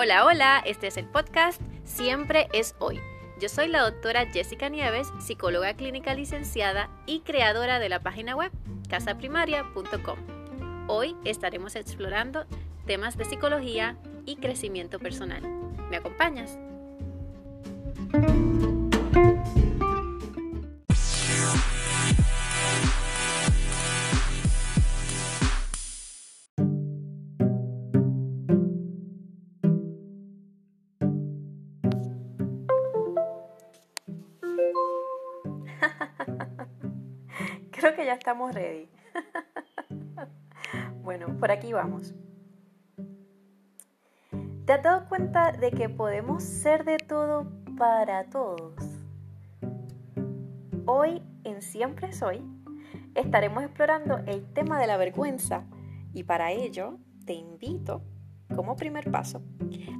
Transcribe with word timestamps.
Hola, 0.00 0.24
hola, 0.26 0.62
este 0.64 0.86
es 0.86 0.96
el 0.96 1.06
podcast 1.06 1.60
Siempre 1.82 2.46
es 2.52 2.76
hoy. 2.78 3.00
Yo 3.40 3.48
soy 3.48 3.66
la 3.66 3.80
doctora 3.82 4.26
Jessica 4.26 4.68
Nieves, 4.68 5.08
psicóloga 5.18 5.74
clínica 5.74 6.14
licenciada 6.14 6.88
y 7.04 7.22
creadora 7.22 7.80
de 7.80 7.88
la 7.88 7.98
página 7.98 8.36
web 8.36 8.52
casaprimaria.com. 8.88 10.18
Hoy 10.86 11.16
estaremos 11.24 11.74
explorando 11.74 12.44
temas 12.86 13.16
de 13.16 13.24
psicología 13.24 13.96
y 14.24 14.36
crecimiento 14.36 15.00
personal. 15.00 15.42
¿Me 15.90 15.96
acompañas? 15.96 16.56
Estamos 38.28 38.54
ready. 38.54 38.90
bueno, 41.02 41.34
por 41.40 41.50
aquí 41.50 41.72
vamos. 41.72 42.12
¿Te 44.66 44.72
has 44.74 44.82
dado 44.82 45.08
cuenta 45.08 45.52
de 45.52 45.70
que 45.70 45.88
podemos 45.88 46.42
ser 46.44 46.84
de 46.84 46.98
todo 46.98 47.50
para 47.78 48.24
todos? 48.24 48.74
Hoy 50.84 51.22
en 51.44 51.62
Siempre 51.62 52.12
Soy 52.12 52.44
estaremos 53.14 53.64
explorando 53.64 54.18
el 54.26 54.44
tema 54.52 54.78
de 54.78 54.88
la 54.88 54.98
vergüenza 54.98 55.64
y 56.12 56.24
para 56.24 56.52
ello 56.52 56.98
te 57.24 57.32
invito, 57.32 58.02
como 58.54 58.76
primer 58.76 59.10
paso, 59.10 59.40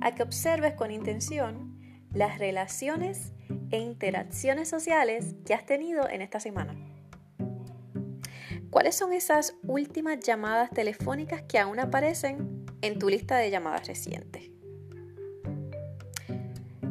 a 0.03 0.15
que 0.15 0.23
observes 0.23 0.75
con 0.75 0.91
intención 0.91 1.81
las 2.13 2.39
relaciones 2.39 3.33
e 3.70 3.79
interacciones 3.79 4.69
sociales 4.69 5.35
que 5.47 5.55
has 5.55 5.65
tenido 5.65 6.07
en 6.11 6.20
esta 6.20 6.41
semana. 6.41 6.88
¿Cuáles 8.70 8.97
son 8.97 9.14
esas 9.14 9.56
últimas 9.62 10.20
llamadas 10.20 10.70
telefónicas 10.70 11.42
que 11.42 11.58
aún 11.58 11.80
aparecen 11.80 12.66
en 12.83 12.98
tu 12.98 13.08
lista 13.08 13.36
de 13.36 13.50
llamadas 13.50 13.86
recientes? 13.86 14.50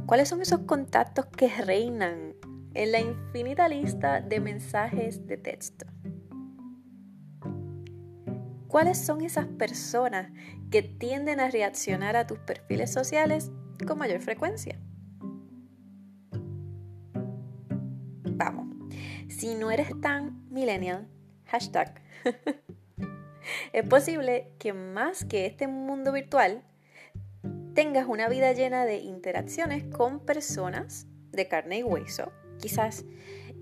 ¿Cuáles 0.08 0.28
son 0.28 0.42
esos 0.42 0.61
contactos 0.61 1.28
que 1.28 1.50
reinan 1.50 2.33
en 2.73 2.92
la 2.92 3.00
infinita 3.00 3.67
lista 3.67 4.22
de 4.22 4.39
mensajes 4.39 5.28
de 5.28 5.38
texto? 5.38 5.86
¿Cuáles 8.67 8.98
son 8.98 9.22
esas 9.22 9.45
personas 9.45 10.31
que 10.72 10.81
tienden 10.81 11.39
a 11.39 11.52
reaccionar 11.52 12.16
a 12.16 12.25
tus 12.25 12.39
perfiles 12.39 12.92
sociales 12.92 13.52
con 13.86 14.00
mayor 14.00 14.20
frecuencia? 14.22 14.80
Vamos, 18.23 18.75
si 19.30 19.53
no 19.53 19.70
eres 19.70 19.89
tan 20.02 20.48
millennial, 20.50 21.08
hashtag, 21.48 22.02
es 23.73 23.88
posible 23.88 24.52
que 24.59 24.73
más 24.73 25.26
que 25.26 25.45
este 25.45 25.67
mundo 25.67 26.12
virtual, 26.12 26.64
tengas 27.73 28.08
una 28.08 28.28
vida 28.28 28.54
llena 28.54 28.86
de 28.86 28.98
interacciones 28.98 29.84
con 29.84 30.20
personas 30.20 31.08
de 31.31 31.48
carne 31.48 31.80
y 31.80 31.84
hueso, 31.84 32.31
quizás 32.59 33.06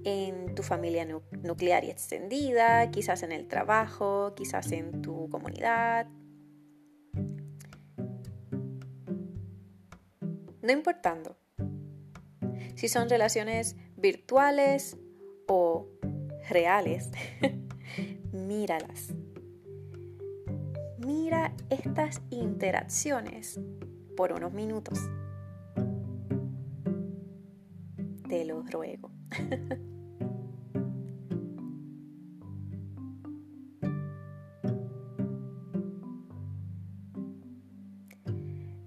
en 0.06 0.56
tu 0.56 0.64
familia 0.64 1.06
nuclear 1.44 1.84
y 1.84 1.90
extendida, 1.90 2.90
quizás 2.92 3.24
en 3.24 3.32
el 3.32 3.48
trabajo, 3.48 4.34
quizás 4.36 4.72
en 4.72 5.02
tu 5.02 5.30
comunidad. 5.30 6.08
No 10.62 10.72
importando 10.72 11.38
si 12.76 12.88
son 12.88 13.10
relaciones 13.10 13.76
virtuales 13.98 14.98
o 15.48 15.88
reales, 16.50 17.10
míralas. 18.36 19.14
Mira 20.98 21.54
estas 21.70 22.22
interacciones 22.30 23.60
por 24.16 24.32
unos 24.32 24.54
minutos. 24.54 25.00
Te 28.28 28.46
lo 28.46 28.64
ruego. 28.64 29.12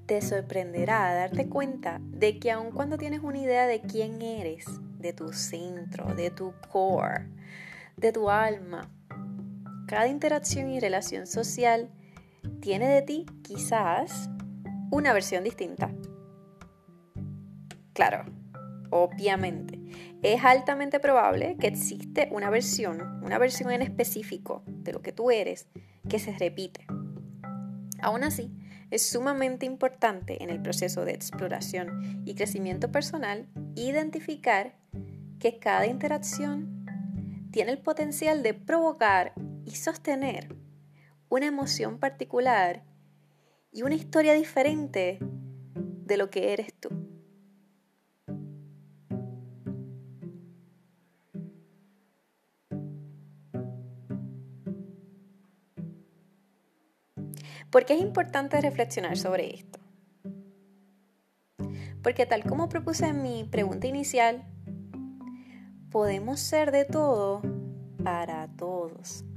te 0.09 0.23
sorprenderá 0.23 1.13
darte 1.13 1.51
cuenta 1.51 2.01
de 2.01 2.39
que 2.39 2.51
aun 2.51 2.73
cuando 2.73 2.97
tienes 2.97 3.23
una 3.23 3.41
idea 3.41 3.67
de 3.67 3.83
quién 3.83 4.23
eres, 4.23 4.65
de 4.99 5.13
tu 5.13 5.35
centro, 5.35 6.15
de 6.15 6.31
tu 6.31 6.55
core, 6.73 7.29
de 7.99 8.11
tu 8.11 8.31
alma, 8.31 8.91
cada 9.89 10.07
interacción 10.07 10.71
y 10.71 10.79
relación 10.79 11.27
social 11.27 11.89
tiene 12.61 12.87
de 12.89 13.03
ti 13.03 13.27
quizás 13.43 14.29
una 14.91 15.15
versión 15.15 15.43
distinta. 15.43 15.91
Claro, 17.95 18.27
obviamente, 18.91 19.81
es 20.23 20.45
altamente 20.45 21.01
probable 21.01 21.57
que 21.59 21.69
existe 21.69 22.29
una 22.31 22.51
versión, 22.51 23.25
una 23.25 23.39
versión 23.39 23.73
en 23.73 23.81
específico 23.81 24.63
de 24.67 24.93
lo 24.93 25.01
que 25.01 25.13
tú 25.13 25.31
eres 25.31 25.67
que 26.07 26.19
se 26.19 26.37
repite. 26.37 26.87
Aún 28.01 28.25
así, 28.25 28.53
es 28.91 29.09
sumamente 29.09 29.65
importante 29.65 30.43
en 30.43 30.51
el 30.51 30.61
proceso 30.61 31.07
de 31.07 31.13
exploración 31.13 32.23
y 32.27 32.35
crecimiento 32.35 32.93
personal 32.93 33.49
identificar 33.75 34.77
que 35.39 35.59
cada 35.59 35.87
interacción 35.87 36.85
tiene 37.51 37.73
el 37.73 37.79
potencial 37.79 38.43
de 38.43 38.53
provocar 38.53 39.33
y 39.69 39.75
sostener 39.77 40.57
una 41.29 41.45
emoción 41.45 41.99
particular 41.99 42.85
y 43.71 43.83
una 43.83 43.97
historia 43.97 44.33
diferente 44.33 45.19
de 45.21 46.17
lo 46.17 46.31
que 46.31 46.55
eres 46.55 46.73
tú. 46.81 46.89
¿Por 57.71 57.85
qué 57.85 57.93
es 57.93 58.01
importante 58.01 58.59
reflexionar 58.63 59.19
sobre 59.19 59.55
esto? 59.55 59.79
Porque 62.03 62.25
tal 62.25 62.43
como 62.45 62.71
propuse 62.71 63.09
en 63.09 63.21
mi 63.21 63.45
pregunta 63.45 63.87
inicial, 63.87 64.47
podemos 65.91 66.41
ser 66.41 66.73
de 66.73 66.87
todo 66.87 67.43
para 68.03 68.49
todos. 68.57 69.28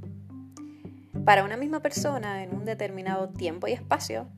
Para 1.24 1.44
una 1.44 1.56
misma 1.56 1.80
persona 1.80 2.42
en 2.42 2.52
un 2.52 2.64
determinado 2.64 3.28
tiempo 3.28 3.68
y 3.68 3.72
espacio, 3.72 4.28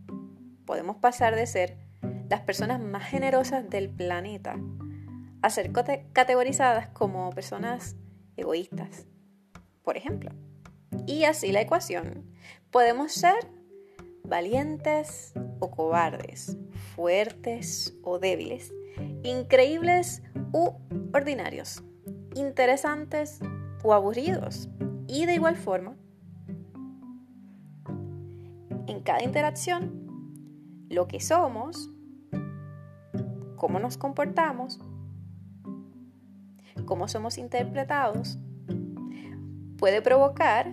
podemos 0.66 0.96
pasar 0.96 1.34
de 1.34 1.46
ser 1.46 1.78
las 2.28 2.42
personas 2.42 2.78
más 2.78 3.04
generosas 3.04 3.70
del 3.70 3.88
planeta 3.88 4.56
a 5.40 5.48
ser 5.48 5.72
categorizadas 6.12 6.90
como 6.90 7.30
personas 7.30 7.96
egoístas, 8.36 9.06
por 9.82 9.96
ejemplo. 9.96 10.30
Y 11.06 11.24
así 11.24 11.52
la 11.52 11.62
ecuación. 11.62 12.30
Podemos 12.70 13.12
ser 13.12 13.48
valientes 14.22 15.32
o 15.60 15.70
cobardes, 15.70 16.58
fuertes 16.94 17.96
o 18.02 18.18
débiles, 18.18 18.74
increíbles 19.22 20.22
u 20.52 20.72
ordinarios, 21.14 21.82
interesantes 22.34 23.40
o 23.82 23.94
aburridos. 23.94 24.68
Y 25.06 25.24
de 25.24 25.34
igual 25.34 25.56
forma, 25.56 25.96
en 28.86 29.00
cada 29.00 29.22
interacción, 29.22 30.04
lo 30.88 31.06
que 31.08 31.20
somos, 31.20 31.90
cómo 33.56 33.78
nos 33.78 33.96
comportamos, 33.96 34.80
cómo 36.84 37.08
somos 37.08 37.38
interpretados, 37.38 38.38
puede 39.78 40.02
provocar 40.02 40.72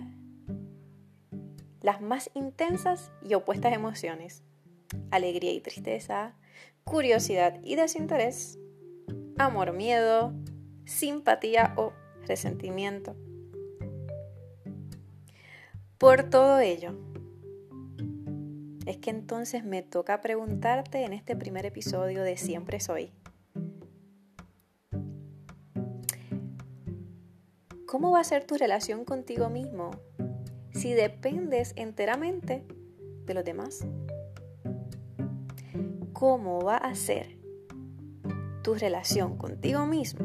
las 1.80 2.00
más 2.00 2.30
intensas 2.34 3.10
y 3.22 3.34
opuestas 3.34 3.72
emociones, 3.72 4.42
alegría 5.10 5.52
y 5.52 5.60
tristeza, 5.60 6.34
curiosidad 6.84 7.58
y 7.62 7.76
desinterés, 7.76 8.58
amor, 9.38 9.72
miedo, 9.72 10.32
simpatía 10.84 11.74
o 11.76 11.92
resentimiento. 12.26 13.16
Por 15.98 16.24
todo 16.30 16.58
ello, 16.58 16.94
es 18.86 18.98
que 18.98 19.10
entonces 19.10 19.64
me 19.64 19.82
toca 19.82 20.20
preguntarte 20.20 21.04
en 21.04 21.12
este 21.12 21.36
primer 21.36 21.66
episodio 21.66 22.22
de 22.22 22.36
Siempre 22.36 22.80
Soy. 22.80 23.12
¿Cómo 27.86 28.10
va 28.10 28.20
a 28.20 28.24
ser 28.24 28.44
tu 28.44 28.56
relación 28.56 29.04
contigo 29.04 29.50
mismo 29.50 29.90
si 30.72 30.92
dependes 30.92 31.74
enteramente 31.76 32.66
de 33.26 33.34
los 33.34 33.44
demás? 33.44 33.86
cómo 36.22 36.60
va 36.60 36.76
a 36.76 36.94
ser 36.94 37.36
tu 38.62 38.74
relación 38.74 39.36
contigo 39.36 39.86
mismo 39.86 40.24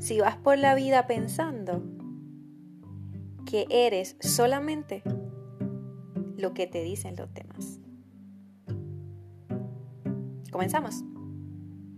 si 0.00 0.18
vas 0.18 0.36
por 0.36 0.58
la 0.58 0.74
vida 0.74 1.06
pensando 1.06 1.80
que 3.46 3.66
eres 3.70 4.16
solamente 4.18 5.04
lo 6.40 6.54
que 6.54 6.66
te 6.66 6.82
dicen 6.82 7.16
los 7.16 7.32
demás. 7.32 7.78
Comenzamos. 10.50 11.02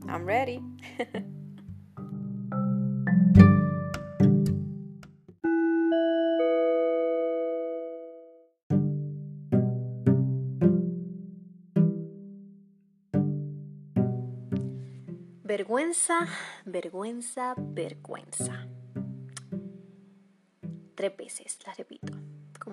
I'm 0.09 0.27
ready. 0.27 0.61
Vergüenza, 15.45 16.27
vergüenza, 16.65 17.55
vergüenza. 17.59 18.67
Tres 20.95 21.17
veces, 21.17 21.59
la 21.67 21.75
repito, 21.75 22.15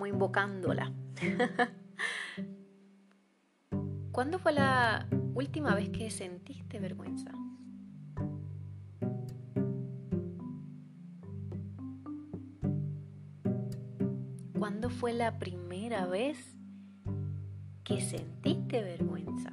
invocándola. 0.07 0.91
¿Cuándo 4.11 4.39
fue 4.39 4.53
la 4.53 5.07
última 5.33 5.75
vez 5.75 5.89
que 5.89 6.09
sentiste 6.11 6.79
vergüenza? 6.79 7.31
¿Cuándo 14.57 14.89
fue 14.89 15.13
la 15.13 15.39
primera 15.39 16.05
vez 16.05 16.57
que 17.83 18.01
sentiste 18.01 18.83
vergüenza? 18.83 19.51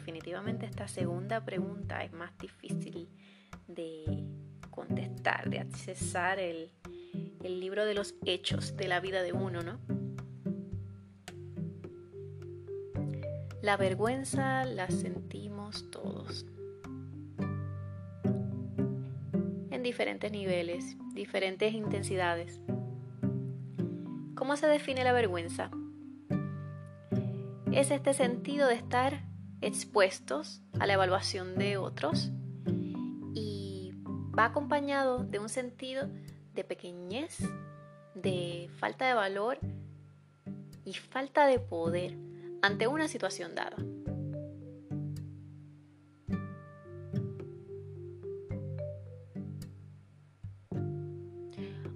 definitivamente 0.00 0.66
esta 0.66 0.88
segunda 0.88 1.44
pregunta 1.44 2.02
es 2.02 2.12
más 2.12 2.36
difícil 2.38 3.08
de 3.68 4.24
contestar, 4.70 5.50
de 5.50 5.58
accesar 5.58 6.38
el, 6.38 6.70
el 7.42 7.60
libro 7.60 7.84
de 7.84 7.94
los 7.94 8.14
hechos 8.24 8.76
de 8.76 8.88
la 8.88 9.00
vida 9.00 9.22
de 9.22 9.32
uno, 9.32 9.62
¿no? 9.62 9.78
La 13.62 13.76
vergüenza 13.76 14.64
la 14.64 14.88
sentimos 14.90 15.90
todos. 15.90 16.46
En 19.70 19.82
diferentes 19.82 20.32
niveles, 20.32 20.96
diferentes 21.14 21.74
intensidades. 21.74 22.60
¿Cómo 24.34 24.56
se 24.56 24.66
define 24.66 25.04
la 25.04 25.12
vergüenza? 25.12 25.70
Es 27.72 27.90
este 27.90 28.14
sentido 28.14 28.66
de 28.66 28.74
estar 28.74 29.24
expuestos 29.60 30.62
a 30.78 30.86
la 30.86 30.94
evaluación 30.94 31.56
de 31.56 31.76
otros 31.76 32.32
y 33.34 33.92
va 34.36 34.46
acompañado 34.46 35.22
de 35.24 35.38
un 35.38 35.48
sentido 35.48 36.08
de 36.54 36.64
pequeñez, 36.64 37.38
de 38.14 38.68
falta 38.78 39.06
de 39.06 39.14
valor 39.14 39.58
y 40.84 40.94
falta 40.94 41.46
de 41.46 41.58
poder 41.58 42.16
ante 42.62 42.86
una 42.86 43.08
situación 43.08 43.54
dada. 43.54 43.76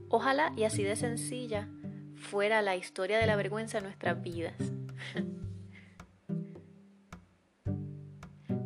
Ojalá 0.08 0.52
y 0.56 0.62
así 0.64 0.84
de 0.84 0.94
sencilla 0.94 1.68
fuera 2.14 2.62
la 2.62 2.76
historia 2.76 3.18
de 3.18 3.26
la 3.26 3.34
vergüenza 3.34 3.78
en 3.78 3.84
nuestras 3.84 4.22
vidas. 4.22 4.54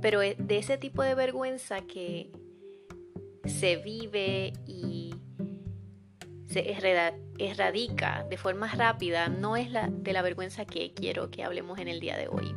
pero 0.01 0.23
e, 0.23 0.37
de 0.39 0.59
ese 0.59 0.79
tipo 0.79 1.03
de 1.03 1.15
vergüenza 1.15 1.81
que 1.83 2.31
se 3.47 3.77
vive 3.77 4.53
y 4.67 4.98
se 6.63 7.15
erradica 7.39 8.25
de 8.29 8.37
forma 8.37 8.69
rápida, 8.69 9.29
no 9.29 9.57
es 9.57 9.71
la 9.71 9.89
de 9.89 10.13
la 10.13 10.23
vergüenza 10.23 10.65
que 10.65 10.93
quiero 10.93 11.31
que 11.31 11.45
hablemos 11.45 11.79
en 11.79 11.89
el 11.89 12.01
día 12.01 12.17
de 12.17 12.29
hoy. 12.29 12.55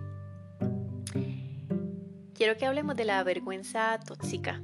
Quiero 2.33 2.57
que 2.57 2.65
hablemos 2.65 2.95
de 2.95 3.05
la 3.05 3.23
vergüenza 3.23 3.99
tóxica, 3.99 4.61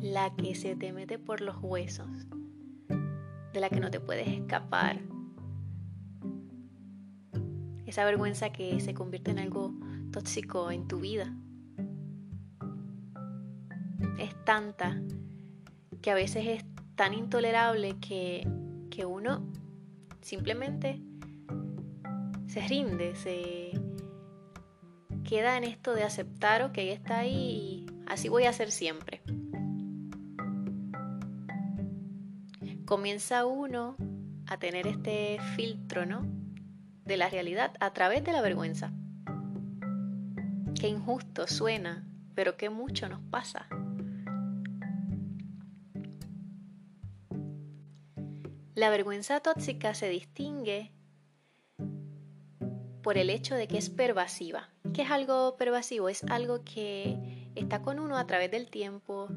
la 0.00 0.34
que 0.36 0.54
se 0.54 0.76
te 0.76 0.92
mete 0.92 1.18
por 1.18 1.40
los 1.40 1.56
huesos, 1.60 2.08
de 3.52 3.60
la 3.60 3.68
que 3.68 3.80
no 3.80 3.90
te 3.90 4.00
puedes 4.00 4.28
escapar. 4.28 5.00
Esa 7.86 8.04
vergüenza 8.04 8.50
que 8.50 8.80
se 8.80 8.94
convierte 8.94 9.30
en 9.30 9.38
algo 9.38 9.74
tóxico 10.10 10.70
en 10.70 10.88
tu 10.88 11.00
vida 11.00 11.34
es 14.18 14.34
tanta 14.44 15.00
que 16.00 16.10
a 16.10 16.14
veces 16.14 16.46
es 16.46 16.73
tan 16.96 17.14
intolerable 17.14 17.96
que, 18.00 18.46
uno 19.06 19.52
simplemente 20.22 21.00
se 22.46 22.60
rinde, 22.68 23.16
se 23.16 23.72
queda 25.24 25.56
en 25.58 25.64
esto 25.64 25.94
de 25.94 26.04
aceptar, 26.04 26.70
que 26.70 26.92
está 26.92 27.18
ahí 27.18 27.32
y 27.32 27.86
así 28.06 28.28
voy 28.28 28.44
a 28.44 28.50
hacer 28.50 28.70
siempre. 28.70 29.20
Comienza 32.86 33.46
uno 33.46 33.96
a 34.46 34.58
tener 34.58 34.86
este 34.86 35.38
filtro, 35.56 36.06
¿no? 36.06 36.24
De 37.04 37.16
la 37.16 37.28
realidad 37.28 37.72
a 37.80 37.92
través 37.92 38.22
de 38.22 38.32
la 38.32 38.40
vergüenza. 38.40 38.92
Qué 40.80 40.88
injusto 40.88 41.48
suena, 41.48 42.06
pero 42.34 42.56
qué 42.56 42.70
mucho 42.70 43.08
nos 43.08 43.20
pasa. 43.22 43.66
La 48.74 48.90
vergüenza 48.90 49.38
tóxica 49.38 49.94
se 49.94 50.08
distingue 50.08 50.90
por 53.04 53.18
el 53.18 53.30
hecho 53.30 53.54
de 53.54 53.68
que 53.68 53.78
es 53.78 53.88
pervasiva. 53.88 54.68
¿Qué 54.92 55.02
es 55.02 55.10
algo 55.12 55.56
pervasivo? 55.56 56.08
Es 56.08 56.24
algo 56.24 56.64
que 56.64 57.52
está 57.54 57.82
con 57.82 58.00
uno 58.00 58.16
a 58.18 58.26
través 58.26 58.50
del 58.50 58.68
tiempo 58.68 59.28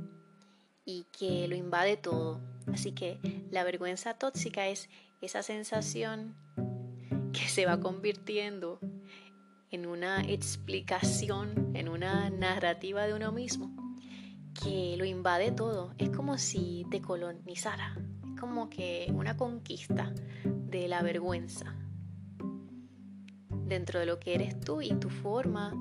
y 0.85 1.05
que 1.11 1.47
lo 1.47 1.55
invade 1.55 1.97
todo. 1.97 2.41
Así 2.73 2.93
que 2.93 3.19
la 3.51 3.63
vergüenza 3.63 4.15
tóxica 4.15 4.67
es 4.69 4.89
esa 5.21 5.43
sensación 5.43 6.35
que 7.31 7.47
se 7.47 7.67
va 7.67 7.79
convirtiendo 7.79 8.79
en 9.69 9.85
una 9.85 10.23
explicación, 10.23 11.75
en 11.75 11.89
una 11.89 12.31
narrativa 12.31 13.05
de 13.05 13.13
uno 13.13 13.31
mismo, 13.31 13.69
que 14.59 14.95
lo 14.97 15.05
invade 15.05 15.51
todo. 15.51 15.93
Es 15.99 16.09
como 16.09 16.39
si 16.39 16.87
te 16.89 17.01
colonizara 17.01 17.95
como 18.37 18.69
que 18.69 19.11
una 19.13 19.35
conquista 19.35 20.13
de 20.45 20.87
la 20.87 21.01
vergüenza 21.01 21.75
dentro 23.49 23.99
de 23.99 24.05
lo 24.05 24.19
que 24.19 24.35
eres 24.35 24.59
tú 24.59 24.81
y 24.81 24.93
tu 24.93 25.09
forma 25.09 25.73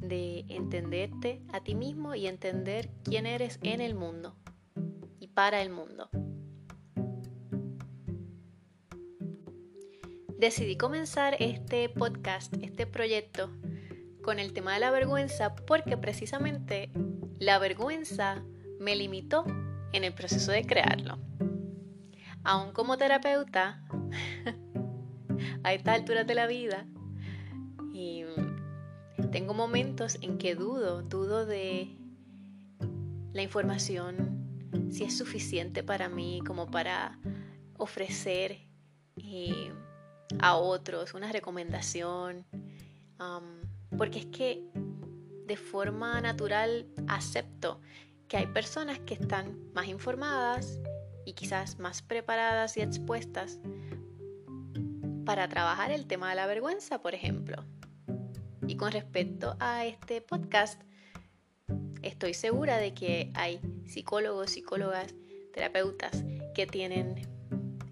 de 0.00 0.44
entenderte 0.48 1.42
a 1.52 1.62
ti 1.62 1.74
mismo 1.74 2.14
y 2.14 2.26
entender 2.26 2.90
quién 3.04 3.26
eres 3.26 3.58
en 3.62 3.80
el 3.80 3.94
mundo 3.94 4.36
y 5.18 5.28
para 5.28 5.62
el 5.62 5.70
mundo. 5.70 6.10
Decidí 10.38 10.76
comenzar 10.76 11.36
este 11.38 11.88
podcast, 11.90 12.54
este 12.62 12.86
proyecto, 12.86 13.50
con 14.22 14.38
el 14.38 14.52
tema 14.52 14.74
de 14.74 14.80
la 14.80 14.90
vergüenza 14.90 15.54
porque 15.54 15.96
precisamente 15.96 16.90
la 17.38 17.58
vergüenza 17.58 18.42
me 18.78 18.96
limitó 18.96 19.44
en 19.92 20.04
el 20.04 20.14
proceso 20.14 20.52
de 20.52 20.64
crearlo 20.64 21.18
aún 22.44 22.72
como 22.72 22.96
terapeuta, 22.96 23.82
a 25.62 25.72
esta 25.72 25.92
altura 25.92 26.24
de 26.24 26.34
la 26.34 26.46
vida, 26.46 26.86
y 27.92 28.24
tengo 29.32 29.54
momentos 29.54 30.18
en 30.22 30.38
que 30.38 30.54
dudo, 30.54 31.02
dudo 31.02 31.46
de 31.46 31.96
la 33.32 33.42
información, 33.42 34.90
si 34.90 35.04
es 35.04 35.16
suficiente 35.16 35.82
para 35.82 36.08
mí 36.08 36.40
como 36.46 36.70
para 36.70 37.18
ofrecer 37.76 38.58
eh, 39.16 39.72
a 40.40 40.56
otros 40.56 41.14
una 41.14 41.30
recomendación, 41.32 42.46
porque 43.96 44.20
es 44.20 44.26
que 44.26 44.64
de 45.46 45.56
forma 45.56 46.20
natural 46.20 46.86
acepto 47.08 47.80
que 48.28 48.36
hay 48.36 48.46
personas 48.46 48.98
que 49.00 49.14
están 49.14 49.72
más 49.74 49.88
informadas 49.88 50.80
y 51.30 51.32
quizás 51.32 51.78
más 51.78 52.02
preparadas 52.02 52.76
y 52.76 52.80
expuestas 52.80 53.60
para 55.24 55.48
trabajar 55.48 55.92
el 55.92 56.06
tema 56.06 56.30
de 56.30 56.34
la 56.34 56.46
vergüenza, 56.46 57.00
por 57.00 57.14
ejemplo. 57.14 57.64
Y 58.66 58.76
con 58.76 58.90
respecto 58.90 59.56
a 59.60 59.86
este 59.86 60.20
podcast, 60.20 60.82
estoy 62.02 62.34
segura 62.34 62.78
de 62.78 62.94
que 62.94 63.30
hay 63.34 63.60
psicólogos, 63.86 64.50
psicólogas, 64.50 65.14
terapeutas 65.54 66.24
que 66.54 66.66
tienen 66.66 67.28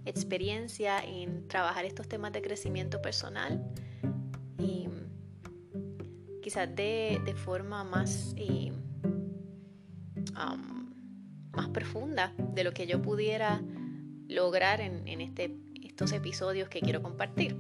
experiencia 0.04 0.99
en 1.04 1.47
trabajar 1.47 1.85
estos 1.85 2.09
temas 2.09 2.33
de 2.33 2.42
crecimiento 2.42 3.00
personal 3.00 3.64
quizás 6.49 6.75
de, 6.75 7.35
forma 7.37 7.85
más, 7.85 8.33
eh, 8.38 8.73
profunda 11.72 12.32
de 12.38 12.64
lo 12.64 12.72
que 12.72 12.87
yo 12.87 13.00
pudiera 13.02 13.62
lograr 14.28 14.80
en, 14.80 15.20
este, 15.20 15.56
estos 15.82 16.12
episodios 16.12 16.68
que 16.68 16.80
quiero 16.80 17.02
compartir. 17.02 17.56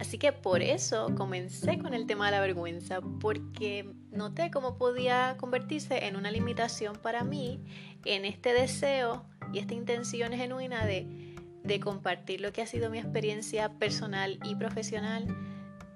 Así 0.00 0.18
que 0.18 0.32
por 0.32 0.60
eso 0.60 1.14
comencé 1.16 1.78
con 1.78 1.94
el 1.94 2.06
tema 2.06 2.26
de 2.26 2.32
la 2.32 2.40
vergüenza, 2.40 3.00
porque 3.20 3.88
noté 4.10 4.50
cómo 4.50 4.76
podía 4.76 5.36
convertirse 5.38 6.06
en 6.06 6.16
una 6.16 6.30
limitación 6.30 6.96
para 6.96 7.24
mí 7.24 7.64
en 8.04 8.24
este 8.24 8.52
deseo 8.52 9.24
y 9.52 9.60
esta 9.60 9.74
intención 9.74 10.32
genuina 10.32 10.84
de 10.84 11.80
compartir 11.80 12.40
lo 12.40 12.52
que 12.52 12.62
ha 12.62 12.66
sido 12.66 12.90
mi 12.90 12.98
experiencia 12.98 13.70
personal 13.78 14.38
y 14.44 14.56
profesional 14.56 15.26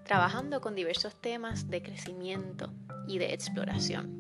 trabajando 0.05 0.63
con 0.63 0.75
diversos 0.75 1.15
temas 1.21 1.69
de 1.69 1.83
crecimiento 1.83 2.73
y 3.07 3.19
de 3.19 3.35
exploración 3.35 4.18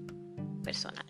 personal. 0.68 1.06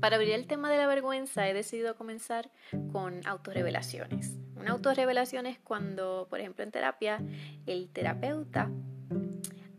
Para 0.00 0.16
abrir 0.16 0.34
el 0.34 0.46
tema 0.46 0.70
de 0.70 0.76
la 0.76 0.86
vergüenza 0.86 1.48
he 1.48 1.52
decidido 1.52 1.96
comenzar 1.96 2.52
con 2.92 3.26
autorrevelaciones. 3.26 4.38
Una 4.54 4.70
autorrevelación 4.70 5.46
es 5.46 5.58
cuando, 5.58 6.28
por 6.30 6.38
ejemplo, 6.38 6.62
en 6.62 6.70
terapia, 6.70 7.18
el 7.66 7.90
terapeuta 7.90 8.70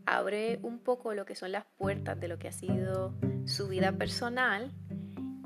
abre 0.04 0.58
un 0.62 0.80
poco 0.80 1.14
lo 1.14 1.24
que 1.24 1.34
son 1.34 1.52
las 1.52 1.64
puertas 1.78 2.20
de 2.20 2.28
lo 2.28 2.38
que 2.38 2.48
ha 2.48 2.52
sido 2.52 3.14
su 3.46 3.68
vida 3.68 3.92
personal 3.92 4.70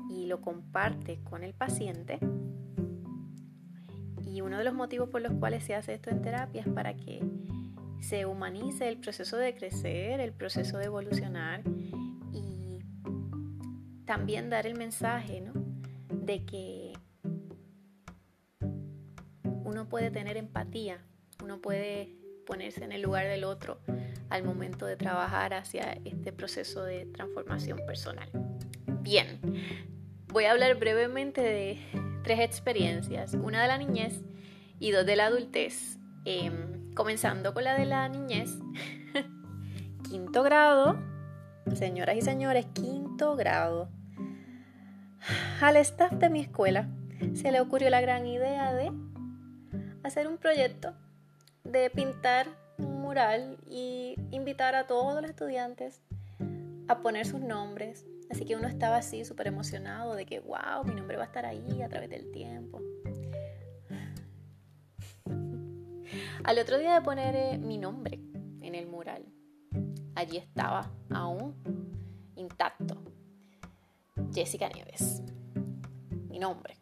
y 0.09 0.25
lo 0.25 0.41
comparte 0.41 1.21
con 1.23 1.45
el 1.45 1.53
paciente. 1.53 2.19
Y 4.29 4.41
uno 4.41 4.57
de 4.57 4.63
los 4.63 4.73
motivos 4.73 5.09
por 5.09 5.21
los 5.21 5.33
cuales 5.33 5.63
se 5.63 5.75
hace 5.75 5.93
esto 5.93 6.09
en 6.09 6.21
terapia 6.21 6.61
es 6.61 6.67
para 6.67 6.95
que 6.95 7.23
se 8.01 8.25
humanice 8.25 8.87
el 8.87 8.97
proceso 8.97 9.37
de 9.37 9.55
crecer, 9.55 10.19
el 10.19 10.33
proceso 10.33 10.77
de 10.77 10.85
evolucionar 10.85 11.63
también 14.07 14.49
dar 14.49 14.65
el 14.65 14.75
mensaje, 14.75 15.41
¿no? 15.41 15.51
De 16.09 16.43
que 16.45 16.93
uno 19.43 19.87
puede 19.89 20.09
tener 20.09 20.37
empatía, 20.37 21.03
uno 21.43 21.61
puede 21.61 22.15
ponerse 22.47 22.85
en 22.85 22.93
el 22.93 23.01
lugar 23.01 23.27
del 23.27 23.43
otro 23.43 23.81
al 24.29 24.43
momento 24.43 24.85
de 24.85 24.95
trabajar 24.95 25.53
hacia 25.53 25.99
este 26.05 26.31
proceso 26.31 26.83
de 26.83 27.05
transformación 27.07 27.79
personal. 27.85 28.29
Bien, 29.01 29.41
voy 30.27 30.45
a 30.45 30.51
hablar 30.51 30.75
brevemente 30.79 31.41
de 31.41 31.77
tres 32.27 32.41
experiencias, 32.41 33.35
una 33.35 33.61
de 33.61 33.69
la 33.69 33.77
niñez 33.77 34.21
y 34.79 34.91
dos 34.91 35.05
de 35.05 35.15
la 35.15 35.27
adultez. 35.27 35.97
Em, 36.25 36.93
comenzando 36.93 37.53
con 37.53 37.63
la 37.63 37.77
de 37.77 37.85
la 37.85 38.09
niñez, 38.09 38.51
quinto 40.09 40.43
grado, 40.43 40.97
señoras 41.73 42.17
y 42.17 42.21
señores, 42.21 42.65
quinto 42.73 43.37
grado. 43.37 43.87
Al 45.61 45.77
staff 45.77 46.11
de 46.15 46.29
mi 46.29 46.41
escuela 46.41 46.89
se 47.33 47.49
le 47.49 47.61
ocurrió 47.61 47.89
la 47.89 48.01
gran 48.01 48.27
idea 48.27 48.73
de 48.73 48.91
hacer 50.03 50.27
un 50.27 50.37
proyecto 50.37 50.95
de 51.63 51.89
pintar 51.89 52.47
un 52.77 52.99
mural 53.03 53.57
y 53.69 54.15
invitar 54.31 54.75
a 54.75 54.85
todos 54.85 55.21
los 55.21 55.29
estudiantes 55.29 56.01
a 56.89 56.99
poner 56.99 57.25
sus 57.25 57.39
nombres. 57.39 58.05
Así 58.29 58.45
que 58.45 58.55
uno 58.55 58.67
estaba 58.67 58.97
así 58.97 59.23
súper 59.23 59.47
emocionado 59.47 60.15
de 60.15 60.25
que, 60.25 60.39
wow, 60.39 60.83
mi 60.85 60.93
nombre 60.93 61.17
va 61.17 61.23
a 61.23 61.27
estar 61.27 61.45
ahí 61.45 61.81
a 61.81 61.89
través 61.89 62.09
del 62.09 62.31
tiempo. 62.31 62.81
Al 66.43 66.59
otro 66.59 66.77
día 66.77 66.93
de 66.95 67.01
poner 67.01 67.35
eh, 67.35 67.57
mi 67.57 67.77
nombre 67.77 68.19
en 68.61 68.75
el 68.75 68.87
mural, 68.87 69.25
allí 70.15 70.37
estaba 70.37 70.89
aún 71.09 71.55
intacto 72.35 73.01
Jessica 74.33 74.69
Nieves, 74.69 75.21
mi 76.29 76.39
nombre. 76.39 76.77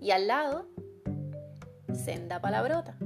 Y 0.00 0.10
al 0.10 0.26
lado, 0.26 0.66
Senda 1.94 2.40
Palabrota. 2.40 2.96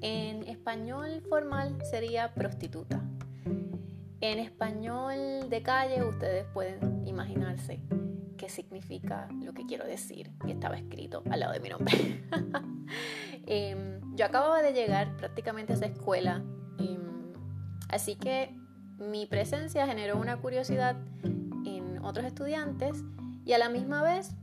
En 0.00 0.46
español 0.46 1.22
formal 1.28 1.78
sería 1.90 2.34
prostituta. 2.34 3.02
En 4.26 4.38
español 4.38 5.50
de 5.50 5.62
calle 5.62 6.02
ustedes 6.02 6.46
pueden 6.54 7.06
imaginarse 7.06 7.82
qué 8.38 8.48
significa 8.48 9.28
lo 9.42 9.52
que 9.52 9.66
quiero 9.66 9.84
decir 9.84 10.30
que 10.46 10.52
estaba 10.52 10.78
escrito 10.78 11.22
al 11.30 11.40
lado 11.40 11.52
de 11.52 11.60
mi 11.60 11.68
nombre. 11.68 12.24
Em, 13.46 14.00
yo 14.16 14.24
acababa 14.24 14.62
de 14.62 14.72
llegar 14.72 15.14
prácticamente 15.18 15.74
a 15.74 15.76
esa 15.76 15.84
escuela, 15.84 16.42
em, 16.78 17.34
así 17.90 18.16
que 18.16 18.56
mi 18.96 19.26
presencia 19.26 19.86
generó 19.86 20.16
una 20.16 20.38
curiosidad 20.38 20.96
otros 22.02 22.24
estudiantes 22.24 23.04
y 23.44 23.52
a 23.52 23.58
la 23.58 23.68
misma 23.68 24.02
vez 24.02 24.34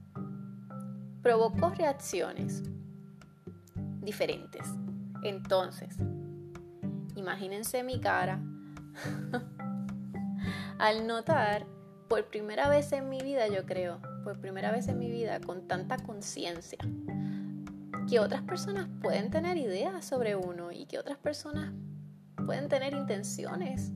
provocó 1.23 1.71
reacciones 1.71 2.61
diferentes. 4.01 4.61
Entonces, 5.23 5.95
imagínense 7.15 7.81
mi 7.83 7.99
cara 7.99 8.43
al 10.81 11.07
notar 11.07 11.65
por 12.09 12.25
primera 12.25 12.67
vez 12.67 12.91
en 12.91 13.07
mi 13.07 13.21
vida, 13.21 13.47
yo 13.47 13.65
creo, 13.65 14.01
por 14.23 14.41
primera 14.41 14.71
vez 14.71 14.87
en 14.89 14.99
mi 14.99 15.09
vida 15.09 15.39
con 15.39 15.67
tanta 15.67 15.95
conciencia, 15.97 16.79
que 18.09 18.19
otras 18.19 18.41
personas 18.41 18.89
pueden 19.01 19.31
tener 19.31 19.57
ideas 19.57 20.03
sobre 20.03 20.35
uno 20.35 20.71
y 20.73 20.87
que 20.87 20.99
otras 20.99 21.17
personas 21.17 21.71
pueden 22.45 22.67
tener 22.67 22.93
intenciones 22.93 23.91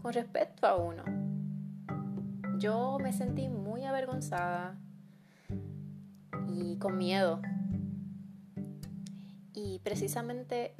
con 0.00 0.12
respecto 0.12 0.66
a 0.66 0.76
uno 0.76 1.18
yo 2.58 2.98
me 3.00 3.12
sentí 3.12 3.48
muy 3.48 3.84
avergonzada 3.84 4.76
y 6.48 6.76
con 6.78 6.98
miedo. 6.98 7.40
Y 9.54 9.80
precisamente 9.80 10.74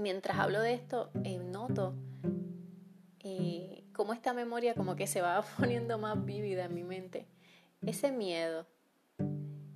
mientras 0.00 0.38
hablo 0.38 0.60
de 0.60 0.74
esto, 0.74 1.10
eh, 1.24 1.38
noto 1.38 1.94
eh, 3.20 3.84
cómo 3.92 4.12
esta 4.12 4.32
memoria 4.32 4.74
como 4.74 4.96
que 4.96 5.06
se 5.06 5.20
va 5.20 5.42
poniendo 5.58 5.98
más 5.98 6.24
vívida 6.24 6.64
en 6.64 6.74
mi 6.74 6.84
mente. 6.84 7.26
Ese 7.82 8.12
miedo, 8.12 8.66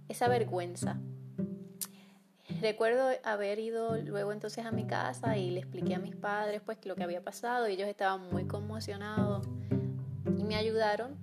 esa 0.09 0.29
vergüenza 0.29 1.01
Recuerdo 2.65 3.09
haber 3.25 3.59
ido 3.59 3.97
luego 3.97 4.33
entonces 4.33 4.65
a 4.65 4.71
mi 4.71 4.87
casa 4.87 5.37
y 5.37 5.51
le 5.51 5.61
expliqué 5.61 5.95
a 5.97 5.99
mis 5.99 6.15
padres 6.15 6.63
pues 6.65 6.79
lo 6.87 6.95
que 6.95 7.03
había 7.03 7.23
pasado 7.23 7.69
y 7.69 7.73
ellos 7.73 7.89
estaban 7.89 8.31
muy 8.31 8.47
conmocionados 8.47 9.47
y 10.39 10.45
me 10.45 10.57
ayudaron 10.57 11.17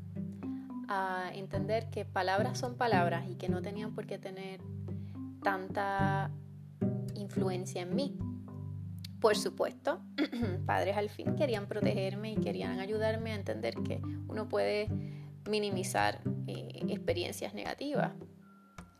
a 0.87 1.31
entender 1.33 1.89
que 1.89 2.05
palabras 2.05 2.59
son 2.59 2.75
palabras 2.75 3.27
y 3.29 3.35
que 3.35 3.49
no 3.49 3.61
tenían 3.61 3.95
por 3.95 4.05
qué 4.07 4.17
tener 4.17 4.61
tanta 5.41 6.31
influencia 7.15 7.81
en 7.81 7.95
mí. 7.95 8.17
Por 9.21 9.37
supuesto, 9.37 10.01
padres 10.65 10.97
al 10.97 11.09
fin 11.09 11.35
querían 11.35 11.67
protegerme 11.67 12.33
y 12.33 12.37
querían 12.37 12.79
ayudarme 12.79 13.31
a 13.33 13.35
entender 13.35 13.75
que 13.75 14.01
uno 14.27 14.49
puede 14.49 14.89
minimizar 15.47 16.21
eh, 16.47 16.85
experiencias 16.89 17.53
negativas. 17.53 18.13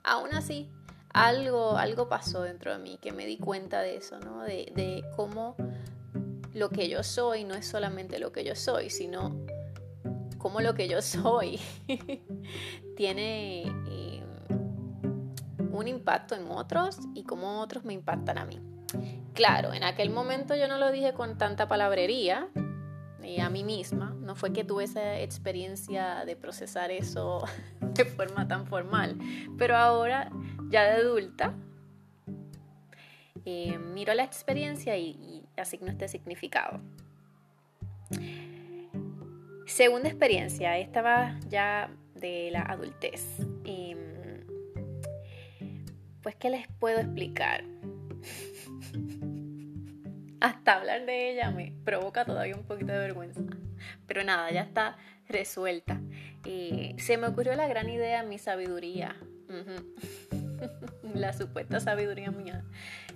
Aún 0.03 0.33
así, 0.33 0.69
algo, 1.11 1.75
algo 1.75 2.07
pasó 2.07 2.43
dentro 2.43 2.71
de 2.71 2.77
mí 2.77 2.99
que 3.01 3.11
me 3.11 3.25
di 3.25 3.37
cuenta 3.37 3.81
de 3.81 3.97
eso, 3.97 4.19
¿no? 4.19 4.43
De, 4.43 5.03
cómo 5.15 5.55
lo 6.53 6.69
que 6.69 6.87
yo 6.87 7.01
soy 7.01 7.43
no 7.43 7.55
es 7.55 7.67
solamente 7.67 8.19
lo 8.19 8.31
que 8.31 8.43
yo 8.43 8.55
soy, 8.55 8.91
sino 8.91 9.35
cómo 10.37 10.61
lo 10.61 10.75
que 10.75 10.87
yo 10.87 11.01
soy 11.01 11.59
tiene 12.95 13.63
eh, 13.89 14.23
un 15.71 15.87
impacto 15.87 16.35
en 16.35 16.45
otros 16.47 16.99
y 17.15 17.23
cómo 17.23 17.59
otros 17.59 17.85
me 17.85 17.93
impactan 17.93 18.37
a 18.37 18.45
mí. 18.45 18.59
Claro, 19.33 19.73
en 19.73 19.83
aquel 19.83 20.09
momento 20.09 20.55
yo 20.55 20.67
no 20.67 20.77
lo 20.77 20.91
dije 20.91 21.13
con 21.13 21.37
tanta 21.37 21.67
palabrería 21.67 22.49
eh, 23.23 23.39
a 23.39 23.49
mí 23.49 23.63
misma, 23.63 24.15
no 24.19 24.35
fue 24.35 24.51
que 24.51 24.63
tuve 24.63 24.85
esa 24.85 25.19
experiencia 25.19 26.25
de 26.25 26.35
procesar 26.35 26.89
eso 26.91 27.43
de 27.79 28.05
forma 28.05 28.47
tan 28.47 28.65
formal, 28.65 29.17
pero 29.57 29.77
ahora 29.77 30.31
ya 30.69 30.83
de 30.83 31.01
adulta, 31.01 31.53
eh, 33.45 33.77
miro 33.77 34.13
la 34.13 34.23
experiencia 34.23 34.97
y, 34.97 35.43
asigno 35.57 35.91
este 35.91 36.07
significado. 36.07 36.81
Segunda 39.67 40.09
experiencia, 40.09 40.77
esta 40.79 41.03
va 41.03 41.39
ya 41.47 41.91
de 42.15 42.49
la 42.51 42.61
adultez. 42.61 43.37
Em, 43.63 44.43
pues, 46.23 46.35
¿qué 46.35 46.49
les 46.49 46.67
puedo 46.79 46.99
explicar? 46.99 47.63
Hasta 50.41 50.73
hablar 50.77 51.05
de 51.05 51.31
ella 51.31 51.51
me 51.51 51.73
provoca 51.85 52.25
todavía 52.25 52.55
un 52.55 52.63
poquito 52.63 52.91
de 52.91 52.99
vergüenza. 52.99 53.41
Pero 54.07 54.23
nada, 54.23 54.51
ya 54.51 54.61
está 54.61 54.97
resuelta. 55.29 56.01
Eh, 56.45 56.95
se 56.97 57.17
me 57.17 57.27
ocurrió 57.27 57.55
la 57.55 57.67
gran 57.67 57.89
idea, 57.89 58.23
mi 58.23 58.37
sabiduría. 58.37 59.15
la 61.13 61.33
supuesta 61.33 61.79
sabiduría 61.79 62.31
mía. 62.31 62.63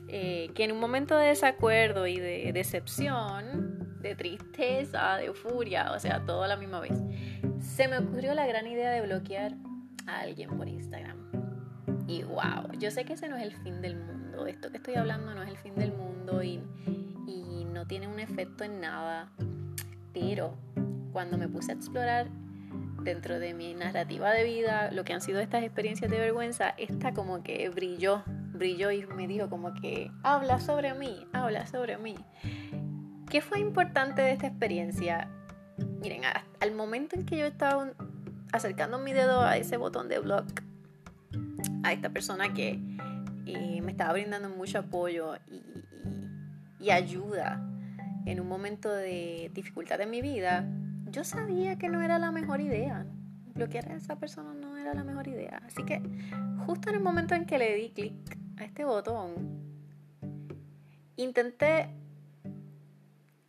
Eh, 0.07 0.51
que 0.53 0.63
en 0.65 0.71
un 0.71 0.79
momento 0.79 1.17
de 1.17 1.27
desacuerdo 1.27 2.05
y 2.07 2.19
de 2.19 2.51
decepción, 2.53 3.97
de 4.01 4.15
tristeza, 4.15 5.17
de 5.17 5.33
furia, 5.33 5.91
o 5.93 5.99
sea, 5.99 6.23
todo 6.25 6.43
a 6.43 6.47
la 6.47 6.57
misma 6.57 6.79
vez, 6.79 7.01
se 7.59 7.87
me 7.87 7.97
ocurrió 7.97 8.35
la 8.35 8.45
gran 8.45 8.67
idea 8.67 8.91
de 8.91 9.01
bloquear 9.01 9.53
a 10.05 10.19
alguien 10.19 10.55
por 10.55 10.67
Instagram. 10.67 11.17
Y 12.07 12.21
wow, 12.21 12.71
yo 12.77 12.91
sé 12.91 13.03
que 13.03 13.13
ese 13.13 13.29
no 13.29 13.35
es 13.35 13.43
el 13.43 13.55
fin 13.55 13.81
del 13.81 13.95
mundo, 13.95 14.24
esto 14.47 14.69
que 14.71 14.77
estoy 14.77 14.95
hablando 14.95 15.33
no 15.33 15.43
es 15.43 15.49
el 15.49 15.57
fin 15.57 15.75
del 15.75 15.93
mundo 15.93 16.43
y, 16.43 16.59
y 17.27 17.65
no 17.65 17.87
tiene 17.87 18.07
un 18.07 18.19
efecto 18.19 18.63
en 18.63 18.81
nada, 18.81 19.31
pero 20.13 20.57
cuando 21.11 21.37
me 21.37 21.47
puse 21.47 21.71
a 21.71 21.75
explorar 21.75 22.27
dentro 23.05 23.39
de 23.39 23.53
mi 23.53 23.73
narrativa 23.73 24.31
de 24.31 24.43
vida 24.43 24.91
lo 24.91 25.05
que 25.05 25.13
han 25.13 25.21
sido 25.21 25.39
estas 25.39 25.63
experiencias 25.63 26.11
de 26.11 26.19
vergüenza, 26.19 26.69
esta 26.77 27.13
como 27.13 27.43
que 27.43 27.69
brilló, 27.69 28.23
brilló 28.25 28.91
y 28.91 29.05
me 29.05 29.27
dijo 29.27 29.49
como 29.49 29.73
que 29.73 30.11
habla 30.23 30.59
sobre 30.59 30.93
mí, 30.93 31.25
habla 31.31 31.67
sobre 31.67 31.97
mí. 31.97 32.15
¿Qué 33.29 33.41
fue 33.41 33.59
importante 33.59 34.21
de 34.21 34.31
esta 34.31 34.47
experiencia? 34.47 35.29
Miren, 36.01 36.23
al 36.59 36.71
momento 36.73 37.15
en 37.15 37.25
que 37.25 37.37
yo 37.37 37.45
estaba 37.45 37.91
acercando 38.51 38.97
mi 38.99 39.13
dedo 39.13 39.41
a 39.41 39.57
ese 39.57 39.77
botón 39.77 40.09
de 40.09 40.19
block, 40.19 40.45
a 41.83 41.93
esta 41.93 42.09
persona 42.09 42.53
que 42.53 42.79
eh, 43.45 43.81
me 43.81 43.91
estaba 43.91 44.13
brindando 44.13 44.49
mucho 44.49 44.79
apoyo 44.79 45.35
y, 45.47 45.63
ayuda 46.91 47.67
en 48.27 48.39
un 48.39 48.47
momento 48.47 48.93
de 48.93 49.49
dificultad 49.55 49.99
en 50.01 50.11
mi 50.11 50.21
vida, 50.21 50.69
yo 51.09 51.23
sabía 51.23 51.79
que 51.79 51.89
no 51.89 51.99
era 52.03 52.19
la 52.19 52.31
mejor 52.31 52.61
idea. 52.61 53.07
Bloquear 53.55 53.91
a 53.91 53.95
esa 53.95 54.19
persona 54.19 54.53
no 54.53 54.77
era 54.77 54.93
la 54.93 55.03
mejor 55.03 55.27
idea. 55.27 55.63
Así 55.65 55.83
que 55.83 55.99
justo 56.67 56.89
en 56.89 56.95
el 56.95 57.01
momento 57.01 57.33
en 57.33 57.47
que 57.47 57.57
le 57.57 57.73
di 57.73 57.89
clic 57.89 58.37
a 58.57 58.65
este 58.65 58.85
botón, 58.85 59.33
intenté 61.15 61.89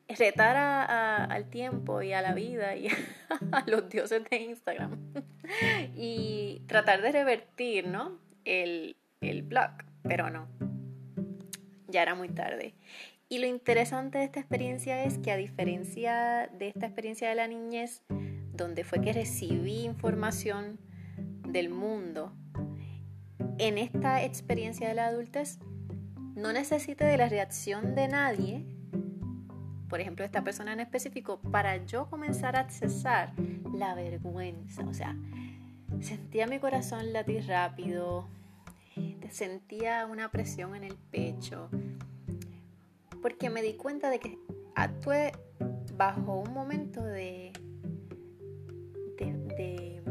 retar 0.08 0.56
al 1.30 1.50
tiempo 1.50 2.00
y 2.00 2.12
a 2.12 2.22
la 2.22 2.32
vida 2.32 2.76
y 2.76 2.88
a 3.52 3.64
los 3.66 3.88
dioses 3.88 4.22
de 4.30 4.36
Instagram 4.36 4.98
y 5.94 6.62
tratar 6.66 7.02
de 7.02 7.12
revertir 7.12 7.86
¿no? 7.86 8.18
el, 8.44 8.96
el 9.26 9.42
blog, 9.42 9.71
pero 10.02 10.30
no, 10.30 10.49
ya 11.88 12.02
era 12.02 12.14
muy 12.14 12.28
tarde. 12.28 12.75
Y 13.28 13.38
lo 13.38 13.47
interesante 13.47 14.18
de 14.18 14.25
esta 14.25 14.38
experiencia 14.38 15.04
es 15.04 15.18
que 15.18 15.33
a 15.33 15.37
diferencia 15.37 16.49
de 16.59 16.68
esta 16.68 16.87
experiencia 16.87 17.28
de 17.28 17.35
la 17.35 17.49
niñez, 17.49 18.02
donde 18.52 18.85
fue 18.85 19.00
que 19.00 19.12
recibí 19.12 19.85
información 19.85 20.78
del 21.49 21.68
mundo, 21.68 22.33
en 23.59 23.78
esta 23.78 24.23
experiencia 24.23 24.88
de 24.88 24.95
la 24.95 25.06
adultez 25.06 25.59
no 26.37 26.52
necesité 26.52 27.04
de 27.04 27.16
la 27.16 27.28
reacción 27.28 27.95
de 27.95 28.09
nadie, 28.09 28.66
por 29.88 30.00
ejemplo 30.00 30.25
esta 30.25 30.45
persona 30.45 30.73
en 30.73 30.80
específico, 30.80 31.40
para 31.50 31.85
yo 31.85 32.09
comenzar 32.11 32.56
a 32.56 32.61
accesar 32.61 33.33
la 33.75 33.95
vergüenza. 33.95 34.85
O 34.85 34.92
sea, 34.92 35.16
sentía 36.00 36.47
mi 36.47 36.59
corazón 36.59 37.12
latir 37.12 37.47
rápido, 37.47 38.28
sentía 39.30 40.06
una 40.06 40.31
presión 40.31 40.74
en 40.74 40.85
el 40.85 40.96
pecho, 40.96 41.68
porque 43.22 43.50
me 43.50 43.62
di 43.62 43.74
cuenta 43.74 44.11
de 44.11 44.18
que 44.18 44.38
actué 44.74 45.33
bajo 45.96 46.40
un 46.40 46.53
momento 46.53 47.03
de, 47.03 47.53
de, 49.16 50.03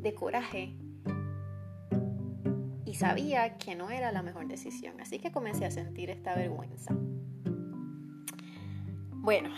de, 0.00 0.14
coraje 0.14 0.74
y 2.84 2.94
sabía 2.94 3.58
que 3.58 3.74
no 3.74 3.90
era 3.90 4.12
la 4.12 4.22
mejor 4.22 4.46
decisión, 4.48 5.00
así 5.00 5.18
que 5.18 5.30
comencé 5.30 5.66
a 5.66 5.70
sentir 5.70 6.10
esta 6.10 6.34
vergüenza. 6.34 6.94
Bueno, 9.12 9.50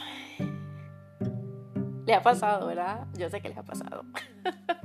le 2.06 2.14
ha 2.14 2.22
pasado, 2.22 2.66
¿verdad? 2.66 3.06
Yo 3.18 3.28
sé 3.28 3.40
que 3.42 3.50
les 3.50 3.58
ha 3.58 3.64
pasado. 3.64 4.02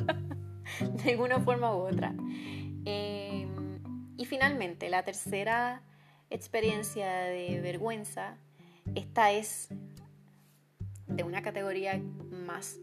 de 1.03 1.11
alguna 1.11 1.39
forma 1.39 1.75
u 1.75 1.87
otra. 1.87 2.13
Em, 2.85 3.79
y 4.17 4.25
finalmente, 4.25 4.89
la 4.89 5.03
tercera 5.03 5.81
experiencia 6.29 7.09
de 7.09 7.61
vergüenza, 7.61 8.37
esta 8.95 9.31
es 9.31 9.69
de 11.07 11.23
una 11.23 11.41
categoría 11.41 12.01
más 12.29 12.79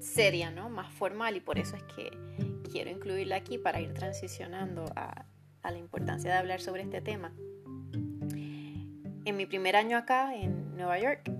seria, 0.00 0.50
¿no? 0.50 0.68
más 0.68 0.92
formal 0.92 1.36
y 1.36 1.40
por 1.40 1.58
eso 1.58 1.76
es 1.76 1.82
que 1.84 2.10
quiero 2.70 2.90
incluirla 2.90 3.36
aquí 3.36 3.56
para 3.58 3.80
ir 3.80 3.94
transicionando 3.94 4.84
a, 4.96 5.24
la 5.62 5.78
importancia 5.78 6.30
de 6.30 6.36
hablar 6.36 6.60
sobre 6.60 6.82
este 6.82 7.00
tema. 7.00 7.32
En 9.24 9.36
mi 9.36 9.46
primer 9.46 9.76
año 9.76 9.96
acá 9.96 10.34
en 10.34 10.76
Nueva 10.76 10.98
York 10.98 11.30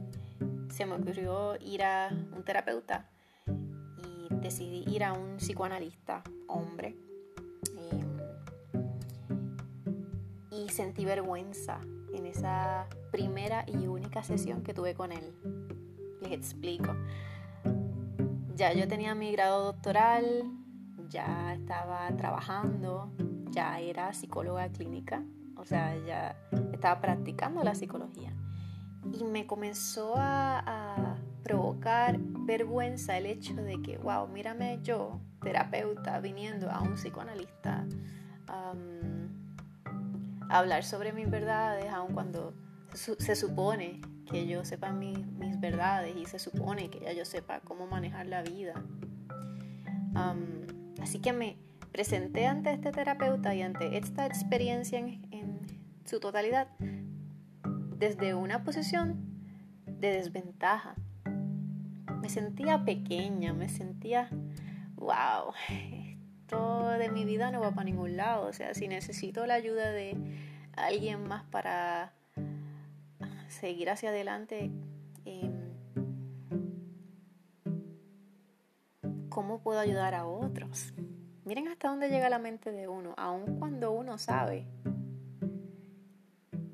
se 0.70 0.86
me 0.86 0.94
ocurrió 0.94 1.56
ir 1.60 1.82
a 1.82 2.08
un 2.34 2.42
terapeuta 2.42 3.10
decidí 4.44 4.84
ir 4.94 5.02
a 5.02 5.14
un 5.14 5.38
psicoanalista 5.38 6.22
hombre 6.46 6.94
y 10.50 10.68
sentí 10.68 11.04
vergüenza 11.04 11.80
en 12.12 12.26
esa 12.26 12.86
primera 13.10 13.64
y 13.66 13.86
única 13.86 14.22
sesión 14.22 14.62
que 14.62 14.72
tuve 14.72 14.94
con 14.94 15.10
él. 15.12 15.34
Les 16.20 16.32
explico. 16.32 16.94
Ya 18.54 18.72
yo 18.72 18.86
tenía 18.86 19.14
mi 19.14 19.32
grado 19.32 19.64
doctoral, 19.64 20.44
ya 21.08 21.54
estaba 21.54 22.08
trabajando, 22.16 23.10
ya 23.50 23.80
era 23.80 24.12
psicóloga 24.12 24.68
clínica, 24.68 25.24
o 25.56 25.64
sea, 25.64 25.96
ya 26.06 26.36
estaba 26.72 27.00
practicando 27.00 27.64
la 27.64 27.74
psicología. 27.74 28.32
Y 29.12 29.24
me 29.24 29.46
comenzó 29.46 30.14
a, 30.16 31.16
provocar 31.44 32.16
vergüenza 32.18 33.16
el 33.16 33.26
hecho 33.26 33.54
de 33.54 33.80
que, 33.82 33.98
wow, 33.98 34.26
mírame 34.26 34.80
yo, 34.82 35.20
terapeuta, 35.42 36.18
viniendo 36.18 36.70
a 36.70 36.80
un 36.80 36.94
psicoanalista 36.94 37.86
hablar 40.48 40.84
sobre 40.84 41.12
mis 41.12 41.28
verdades, 41.30 41.90
aun 41.92 42.12
cuando 42.12 42.54
se, 42.92 43.34
supone 43.34 44.00
que 44.30 44.46
yo 44.46 44.64
sepa 44.64 44.92
mis 44.92 45.60
verdades 45.60 46.16
y 46.16 46.26
se 46.26 46.38
supone 46.38 46.90
que 46.90 47.00
ya 47.00 47.12
yo 47.12 47.24
sepa 47.24 47.60
cómo 47.60 47.86
manejar 47.86 48.26
la 48.26 48.42
vida. 48.42 48.74
así 51.02 51.18
que 51.20 51.32
me 51.32 51.56
presenté 51.92 52.46
ante 52.46 52.72
este 52.72 52.92
terapeuta 52.92 53.54
y 53.54 53.62
ante 53.62 53.98
esta 53.98 54.26
experiencia 54.26 54.98
en, 54.98 55.26
en 55.30 55.60
su 56.04 56.20
totalidad 56.20 56.68
desde 57.98 58.34
una 58.34 58.64
posición 58.64 59.34
de 59.86 60.12
desventaja. 60.12 60.94
Me 62.24 62.30
sentía 62.30 62.82
pequeña, 62.86 63.52
me 63.52 63.68
sentía, 63.68 64.30
wow, 64.94 65.52
esto 66.40 66.88
de 66.98 67.10
mi 67.10 67.26
vida 67.26 67.50
no 67.50 67.60
va 67.60 67.72
para 67.72 67.84
ningún 67.84 68.16
lado. 68.16 68.46
O 68.46 68.52
sea, 68.54 68.72
si 68.72 68.88
necesito 68.88 69.44
la 69.44 69.52
ayuda 69.52 69.92
de 69.92 70.16
alguien 70.74 71.28
más 71.28 71.44
para 71.44 72.14
seguir 73.48 73.90
hacia 73.90 74.08
adelante, 74.08 74.70
em, 75.26 75.52
¿cómo 79.28 79.60
puedo 79.60 79.78
ayudar 79.78 80.14
a 80.14 80.24
otros? 80.24 80.94
Miren 81.44 81.68
hasta 81.68 81.88
dónde 81.88 82.08
llega 82.08 82.30
la 82.30 82.38
mente 82.38 82.72
de 82.72 82.88
uno, 82.88 83.12
aun 83.18 83.58
cuando 83.58 83.92
uno 83.92 84.16
sabe 84.16 84.64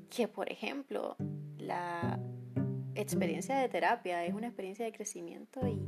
que, 0.09 0.29
por 0.29 0.49
ejemplo, 0.49 1.17
la 1.57 2.21
experiencia 2.95 3.57
de 3.57 3.69
terapia 3.69 4.25
es 4.25 4.33
una 4.33 4.47
experiencia 4.47 4.85
de 4.85 4.91
crecimiento 4.91 5.67
y 5.67 5.81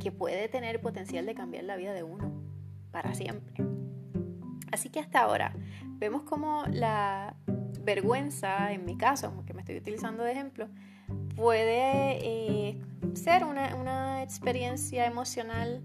que 0.00 0.12
puede 0.12 0.48
tener 0.48 0.80
potencial 0.80 1.26
de 1.26 1.34
cambiar 1.34 1.64
la 1.64 1.76
vida 1.76 1.92
de 1.92 2.02
uno 2.02 2.32
para 2.90 3.14
siempre. 3.14 3.64
Así 4.70 4.90
que 4.90 5.00
hasta 5.00 5.20
ahora 5.20 5.54
vemos 5.98 6.22
como 6.22 6.64
la 6.66 7.36
vergüenza, 7.82 8.72
en 8.72 8.84
mi 8.84 8.96
caso, 8.96 9.44
que 9.46 9.54
me 9.54 9.60
estoy 9.60 9.76
utilizando 9.76 10.22
de 10.24 10.32
ejemplo, 10.32 10.68
puede 11.36 12.18
eh, 12.22 12.80
ser 13.14 13.44
una, 13.44 13.74
una 13.76 14.22
experiencia 14.22 15.06
emocional 15.06 15.82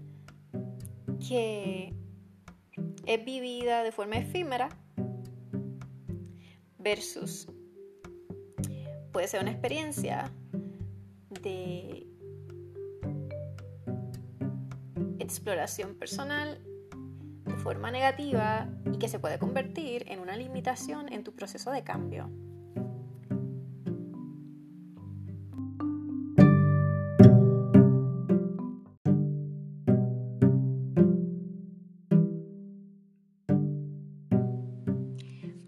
que 1.26 1.94
es 3.06 3.24
vivida 3.24 3.82
de 3.82 3.92
forma 3.92 4.16
efímera 4.16 4.68
versus 6.78 7.46
puede 9.12 9.28
ser 9.28 9.40
una 9.40 9.50
experiencia 9.50 10.30
de 11.42 12.06
exploración 15.18 15.94
personal 15.94 16.60
de 17.44 17.54
forma 17.56 17.90
negativa 17.90 18.68
y 18.92 18.98
que 18.98 19.08
se 19.08 19.18
puede 19.18 19.38
convertir 19.38 20.04
en 20.08 20.20
una 20.20 20.36
limitación 20.36 21.12
en 21.12 21.24
tu 21.24 21.34
proceso 21.34 21.70
de 21.70 21.82
cambio. 21.84 22.30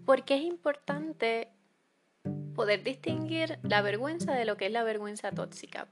¿Por 0.05 0.25
qué 0.25 0.35
es 0.35 0.43
importante 0.43 1.49
poder 2.53 2.83
distinguir 2.83 3.59
la 3.63 3.81
vergüenza 3.81 4.33
de 4.33 4.45
lo 4.45 4.57
que 4.57 4.67
es 4.67 4.71
la 4.71 4.83
vergüenza 4.83 5.31
tóxica? 5.31 5.87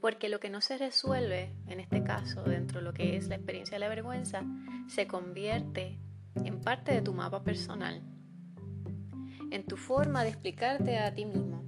Porque 0.00 0.28
lo 0.28 0.38
que 0.38 0.50
no 0.50 0.60
se 0.60 0.78
resuelve, 0.78 1.52
en 1.66 1.80
este 1.80 2.04
caso, 2.04 2.42
dentro 2.44 2.78
de 2.78 2.84
lo 2.84 2.92
que 2.92 3.16
es 3.16 3.28
la 3.28 3.34
experiencia 3.34 3.74
de 3.74 3.80
la 3.80 3.88
vergüenza, 3.88 4.44
se 4.86 5.06
convierte 5.06 5.98
en 6.44 6.60
parte 6.60 6.92
de 6.92 7.02
tu 7.02 7.12
mapa 7.12 7.42
personal, 7.42 8.02
en 9.50 9.66
tu 9.66 9.76
forma 9.76 10.22
de 10.22 10.28
explicarte 10.28 10.98
a 10.98 11.12
ti 11.12 11.24
mismo. 11.24 11.64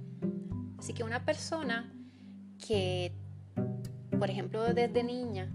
Así 0.77 0.93
que 0.93 1.03
una 1.03 1.25
persona 1.25 1.93
que, 2.65 3.11
por 4.17 4.29
ejemplo, 4.29 4.73
desde 4.73 5.03
niña, 5.03 5.51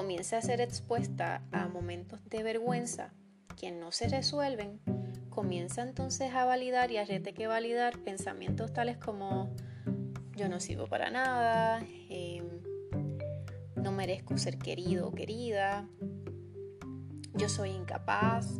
comienza 0.00 0.38
a 0.38 0.40
ser 0.40 0.62
expuesta 0.62 1.42
a 1.52 1.68
momentos 1.68 2.24
de 2.30 2.42
vergüenza 2.42 3.12
que 3.60 3.70
no 3.70 3.92
se 3.92 4.08
resuelven, 4.08 4.80
comienza 5.28 5.82
entonces 5.82 6.32
a 6.32 6.46
validar 6.46 6.90
y 6.90 6.96
a 6.96 7.04
rete 7.04 7.34
que 7.34 7.46
validar 7.46 7.98
pensamientos 7.98 8.72
tales 8.72 8.96
como 8.96 9.54
yo 10.36 10.48
no 10.48 10.58
sirvo 10.58 10.86
para 10.86 11.10
nada, 11.10 11.84
em, 12.08 12.46
no 13.76 13.92
merezco 13.92 14.38
ser 14.38 14.56
querido 14.56 15.06
o 15.06 15.12
querida, 15.12 15.86
yo 17.34 17.50
soy 17.50 17.68
incapaz. 17.68 18.58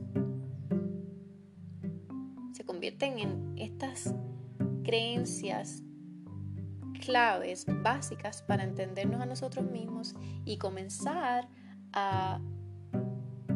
Se 2.53 2.64
convierten 2.66 3.18
en 3.18 3.55
estas 3.57 4.14
creencias 4.85 5.83
claves 7.00 7.66
básicas 7.66 8.42
para 8.42 8.62
entendernos 8.62 9.20
a 9.20 9.26
nosotros 9.26 9.64
mismos 9.70 10.14
y 10.44 10.58
comenzar 10.58 11.48
a 11.92 12.40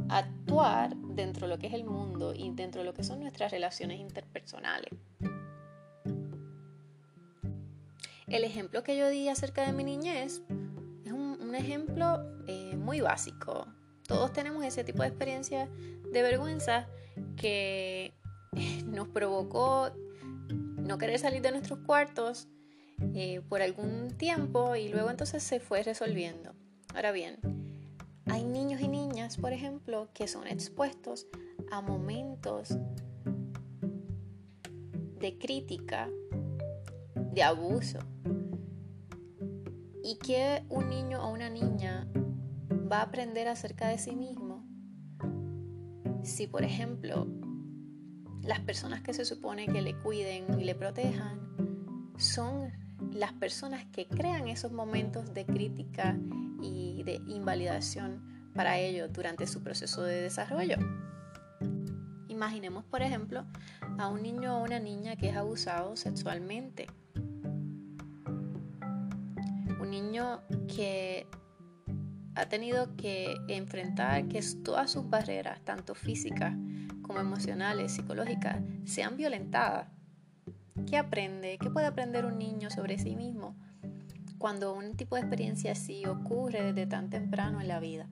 actuar 0.09 0.97
dentro 0.97 1.47
de 1.47 1.55
lo 1.55 1.59
que 1.59 1.69
es 1.69 1.75
el 1.75 1.85
mundo 1.85 2.35
y 2.35 2.51
dentro 2.51 2.83
de 2.83 2.87
lo 2.87 2.95
que 2.95 3.05
son 3.05 3.21
nuestras 3.21 3.51
relaciones 3.51 4.01
interpersonales. 4.01 4.91
El 8.27 8.45
ejemplo 8.45 8.83
que 8.83 8.97
yo 8.97 9.09
di 9.09 9.29
acerca 9.29 9.67
de 9.67 9.73
mi 9.73 9.85
niñez 9.85 10.43
es 11.05 11.13
un, 11.13 11.55
ejemplo 11.55 12.21
eh, 12.49 12.77
muy 12.77 13.01
básico. 13.01 13.67
Todos 14.09 14.33
tenemos 14.33 14.65
ese 14.65 14.83
tipo 14.83 15.03
de 15.03 15.09
experiencia 15.09 15.69
de 16.11 16.23
vergüenza 16.23 16.89
que 17.37 18.13
nos 18.87 19.09
provocó 19.09 19.93
no 20.77 20.99
querer 20.99 21.19
salir 21.19 21.43
de 21.43 21.53
nuestros 21.53 21.79
cuartos 21.81 22.49
eh, 23.15 23.41
por 23.49 23.63
algún 23.63 24.11
tiempo 24.17 24.77
y 24.77 24.89
luego 24.89 25.11
entonces 25.11 25.43
se 25.43 25.61
fue 25.61 25.83
resolviendo. 25.83 26.55
Ahora 26.95 27.13
bien, 27.13 27.39
hay 28.27 28.45
niños 28.45 28.81
y 28.81 28.89
niñas, 28.89 29.37
por 29.37 29.53
ejemplo, 29.53 30.09
que 30.15 30.29
son 30.29 30.47
expuestos 30.47 31.27
a 31.71 31.81
momentos 31.81 32.77
de 35.21 35.39
crítica, 35.39 36.09
de 37.15 37.43
abuso. 37.43 37.99
¿Y 40.03 40.19
que 40.19 40.65
un 40.69 40.91
niño 40.91 41.25
o 41.25 41.33
una 41.33 41.49
niña 41.49 42.07
va 42.91 42.99
a 42.99 43.03
aprender 43.03 43.49
acerca 43.49 43.89
de 43.89 43.99
sí 43.99 44.15
mismo 44.15 44.65
si, 46.23 46.47
por 46.47 46.65
ejemplo, 46.65 47.27
las 48.43 48.61
personas 48.61 49.03
que 49.03 49.15
se 49.15 49.25
supone 49.25 49.67
que 49.67 49.83
le 49.83 49.97
cuiden 49.99 50.61
y 50.61 50.65
le 50.65 50.75
protejan 50.75 51.41
son 52.17 52.73
las 53.15 53.33
personas 53.33 53.85
que 53.87 54.07
crean 54.07 54.49
esos 54.49 54.73
momentos 54.73 55.33
de 55.33 55.47
crítica 55.47 56.19
y 56.61 57.03
de 57.05 57.21
invalidación 57.29 58.51
para 58.55 58.79
ellos 58.79 59.13
durante 59.13 59.47
su 59.47 59.63
proceso 59.63 60.03
de 60.03 60.21
desarrollo. 60.21 60.77
Imaginemos, 62.29 62.85
por 62.85 63.03
ejemplo, 63.03 63.45
a 63.99 64.09
un 64.09 64.23
niño 64.23 64.59
o 64.59 64.65
una 64.65 64.81
niña 64.81 65.15
que 65.15 65.29
es 65.29 65.37
abusado 65.37 65.97
sexualmente. 65.97 66.89
Un 69.81 69.91
niño 69.91 70.41
que 70.67 71.29
ha 72.35 72.47
tenido 72.47 72.97
que 72.97 73.37
enfrentar 73.47 74.27
que 74.27 74.41
todas 74.65 74.91
sus 74.91 75.09
barreras, 75.09 75.61
tanto 75.65 75.95
físicas 75.95 76.55
como 77.03 77.21
emocionales, 77.21 77.93
psicológicas, 77.93 78.57
sean 78.85 79.17
violentadas 79.17 79.87
¿Qué 80.87 80.99
aprende? 80.99 81.59
¿Qué 81.59 81.71
puede 81.71 81.87
aprender 81.87 82.25
un 82.25 82.39
niño 82.39 82.71
sobre 82.71 82.99
sí 82.99 83.17
mismo 83.17 83.57
cuando 84.39 84.75
un 84.75 84.97
tipo 84.97 85.17
de 85.17 85.23
experiencia 85.23 85.73
así 85.73 86.05
ocurre 86.07 86.63
desde 86.63 86.87
tan 86.87 87.09
temprano 87.09 87.61
en 87.61 87.69
la 87.69 87.81
vida? 87.81 88.09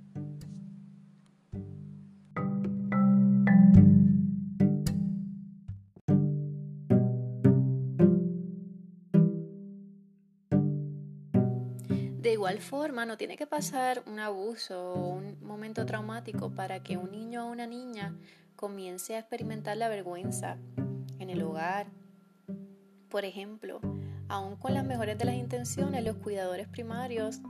De 12.23 12.33
igual 12.33 12.61
forma, 12.61 13.05
no 13.05 13.19
tiene 13.19 13.37
que 13.37 13.47
pasar 13.47 14.03
un 14.07 14.19
abuso 14.19 14.95
o 14.95 15.09
un 15.09 15.37
momento 15.43 15.85
traumático 15.85 16.55
para 16.55 16.83
que 16.83 16.97
un 16.97 17.11
niño 17.11 17.47
o 17.47 17.51
una 17.51 17.67
niña 17.67 18.17
comience 18.57 19.17
a 19.17 19.19
experimentar 19.19 19.77
la 19.77 19.89
vergüenza 19.89 20.57
en 21.19 21.31
el 21.31 21.43
hogar, 21.43 21.89
por 23.13 23.27
ejemplo, 23.27 23.79
aun 24.29 24.57
con 24.57 24.73
las 24.73 24.87
mejores 24.87 25.19
de 25.19 25.27
las 25.27 25.35
intenciones, 25.35 26.03
los 26.03 26.17
cuidadores 26.17 26.67
primarios 26.67 27.43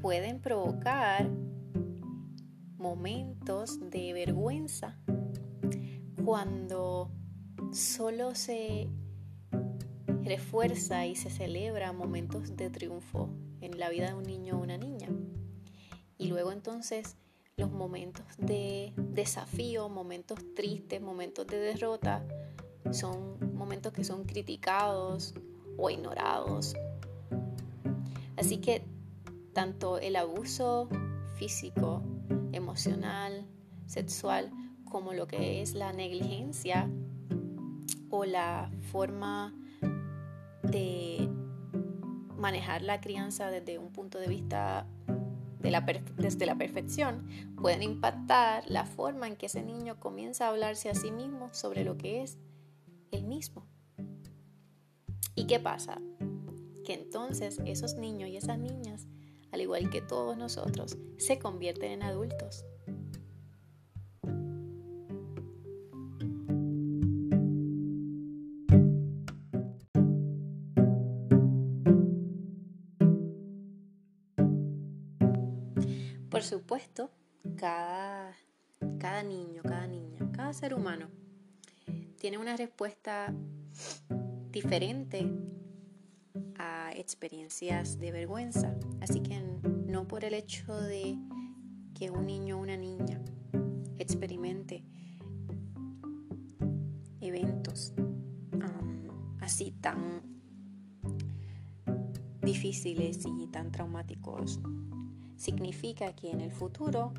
pueden 0.00 0.40
provocar 0.40 1.28
momentos 2.78 3.78
de 3.90 4.14
vergüenza 4.14 4.98
cuando 6.24 7.10
solo 7.72 8.34
se 8.34 8.88
refuerza 10.22 11.04
y 11.04 11.14
se 11.14 11.28
celebra 11.28 11.92
momentos 11.92 12.56
de 12.56 12.70
triunfo 12.70 13.28
en 13.60 13.78
la 13.78 13.90
vida 13.90 14.06
de 14.06 14.14
un 14.14 14.24
niño 14.24 14.56
o 14.56 14.62
una 14.62 14.78
niña. 14.78 15.10
Y 16.16 16.28
luego 16.28 16.52
entonces 16.52 17.18
los 17.58 17.70
momentos 17.70 18.24
de 18.38 18.94
desafío, 18.96 19.90
momentos 19.90 20.38
tristes, 20.54 21.02
momentos 21.02 21.46
de 21.48 21.58
derrota, 21.58 22.26
son 22.94 23.54
momentos 23.54 23.92
que 23.92 24.04
son 24.04 24.24
criticados 24.24 25.34
o 25.76 25.90
ignorados. 25.90 26.74
Así 28.36 28.58
que 28.58 28.84
tanto 29.52 29.98
el 29.98 30.16
abuso 30.16 30.88
físico, 31.36 32.02
emocional, 32.52 33.46
sexual, 33.86 34.50
como 34.84 35.12
lo 35.12 35.26
que 35.26 35.62
es 35.62 35.74
la 35.74 35.92
negligencia 35.92 36.88
o 38.10 38.24
la 38.24 38.70
forma 38.92 39.54
de 40.62 41.28
manejar 42.36 42.82
la 42.82 43.00
crianza 43.00 43.50
desde 43.50 43.78
un 43.78 43.92
punto 43.92 44.18
de 44.18 44.28
vista 44.28 44.86
desde 46.18 46.46
la 46.46 46.56
perfección, 46.56 47.26
pueden 47.56 47.82
impactar 47.82 48.64
la 48.68 48.84
forma 48.84 49.26
en 49.26 49.36
que 49.36 49.46
ese 49.46 49.62
niño 49.62 49.98
comienza 49.98 50.46
a 50.46 50.50
hablarse 50.50 50.90
a 50.90 50.94
sí 50.94 51.10
mismo 51.10 51.48
sobre 51.52 51.84
lo 51.84 51.96
que 51.96 52.22
es 52.22 52.38
el 53.14 53.24
mismo. 53.24 53.66
¿Y 55.34 55.46
qué 55.46 55.60
pasa? 55.60 56.00
Que 56.84 56.94
entonces 56.94 57.60
esos 57.64 57.94
niños 57.94 58.28
y 58.28 58.36
esas 58.36 58.58
niñas, 58.58 59.06
al 59.52 59.60
igual 59.60 59.90
que 59.90 60.00
todos 60.00 60.36
nosotros, 60.36 60.98
se 61.16 61.38
convierten 61.38 61.92
en 61.92 62.02
adultos. 62.02 62.64
Por 76.30 76.42
supuesto, 76.42 77.10
cada, 77.56 78.34
cada 78.98 79.22
niño, 79.22 79.62
cada 79.62 79.86
niña, 79.86 80.18
cada 80.32 80.52
ser 80.52 80.74
humano 80.74 81.23
tiene 82.24 82.38
una 82.38 82.56
respuesta 82.56 83.34
diferente 84.50 85.30
a 86.56 86.90
experiencias 86.94 87.98
de 87.98 88.12
vergüenza. 88.12 88.74
Así 89.02 89.20
que 89.20 89.42
no 89.42 90.08
por 90.08 90.24
el 90.24 90.32
hecho 90.32 90.74
de 90.74 91.18
que 91.94 92.08
un 92.08 92.24
niño 92.24 92.56
o 92.56 92.62
una 92.62 92.78
niña 92.78 93.20
experimente 93.98 94.82
eventos 97.20 97.92
así 99.42 99.72
tan 99.72 100.22
difíciles 102.40 103.18
y 103.26 103.48
tan 103.48 103.70
traumáticos, 103.70 104.60
significa 105.36 106.14
que 106.16 106.30
en 106.30 106.40
el 106.40 106.52
futuro 106.52 107.12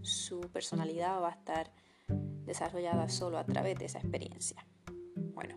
su 0.00 0.40
personalidad 0.40 1.20
va 1.20 1.28
a 1.28 1.32
estar 1.32 1.70
desarrollada 2.50 3.08
solo 3.08 3.38
a 3.38 3.44
través 3.44 3.78
de 3.78 3.84
esa 3.84 3.98
experiencia. 3.98 4.66
Bueno, 5.34 5.56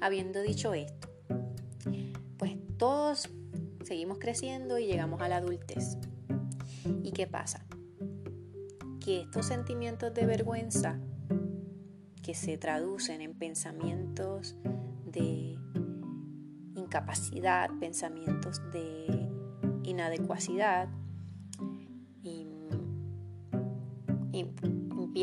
habiendo 0.00 0.42
dicho 0.42 0.74
esto, 0.74 1.08
pues 2.36 2.56
todos 2.76 3.30
seguimos 3.82 4.18
creciendo 4.18 4.78
y 4.78 4.86
llegamos 4.86 5.22
a 5.22 5.28
la 5.28 5.38
adultez. 5.38 5.96
¿Y 7.02 7.12
qué 7.12 7.26
pasa? 7.26 7.64
Que 9.00 9.22
estos 9.22 9.46
sentimientos 9.46 10.12
de 10.12 10.26
vergüenza 10.26 11.00
que 12.22 12.34
se 12.34 12.58
traducen 12.58 13.22
en 13.22 13.34
pensamientos 13.34 14.56
de 15.06 15.56
incapacidad, 16.74 17.70
pensamientos 17.80 18.60
de 18.70 19.30
inadecuacidad, 19.84 20.90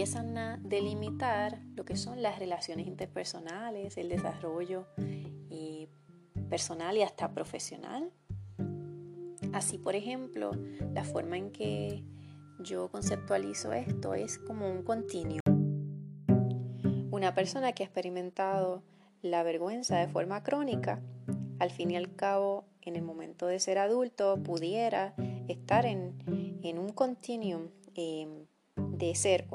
empiezan 0.01 0.35
a 0.35 0.57
delimitar 0.63 1.59
lo 1.75 1.85
que 1.85 1.95
son 1.95 2.23
las 2.23 2.39
relaciones 2.39 2.87
interpersonales, 2.87 3.97
el 3.97 4.09
desarrollo 4.09 4.87
eh, 4.97 5.89
personal 6.49 6.97
y 6.97 7.03
hasta 7.03 7.31
profesional. 7.35 8.11
Así, 9.53 9.77
por 9.77 9.95
ejemplo, 9.95 10.53
la 10.91 11.03
forma 11.03 11.37
en 11.37 11.51
que 11.51 12.03
yo 12.57 12.89
conceptualizo 12.89 13.73
esto 13.73 14.15
es 14.15 14.39
como 14.39 14.71
un 14.71 14.81
continuo. 14.81 15.37
Una 17.11 17.35
persona 17.35 17.73
que 17.73 17.83
ha 17.83 17.85
experimentado 17.85 18.81
la 19.21 19.43
vergüenza 19.43 19.99
de 19.99 20.07
forma 20.07 20.41
crónica, 20.41 20.99
al 21.59 21.69
fin 21.69 21.91
y 21.91 21.95
al 21.95 22.15
cabo, 22.15 22.65
en 22.81 22.95
el 22.95 23.03
momento 23.03 23.45
de 23.45 23.59
ser 23.59 23.77
adulto, 23.77 24.41
pudiera 24.41 25.13
estar 25.47 25.85
en, 25.85 26.15
un 26.79 26.89
continuum 26.89 27.67
em, 27.93 28.47
de 28.89 29.15
ser 29.15 29.48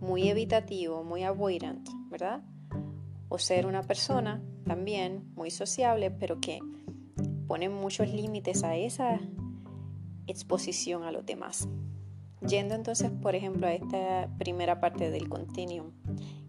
muy 0.00 0.28
evitativo, 0.28 1.04
muy 1.04 1.22
avoidant, 1.22 1.88
¿verdad? 2.10 2.42
O 3.28 3.38
ser 3.38 3.66
una 3.66 3.82
persona 3.82 4.42
también 4.64 5.32
muy 5.34 5.50
sociable, 5.50 6.10
pero 6.10 6.40
que 6.40 6.60
pone 7.46 7.68
muchos 7.68 8.08
límites 8.12 8.64
a 8.64 8.76
esa 8.76 9.20
exposición 10.26 11.04
a 11.04 11.12
los 11.12 11.26
demás. 11.26 11.68
Yendo 12.46 12.74
entonces, 12.74 13.10
por 13.10 13.34
ejemplo, 13.34 13.66
a 13.66 13.72
esta 13.72 14.28
primera 14.38 14.80
parte 14.80 15.10
del 15.10 15.28
continuum, 15.28 15.92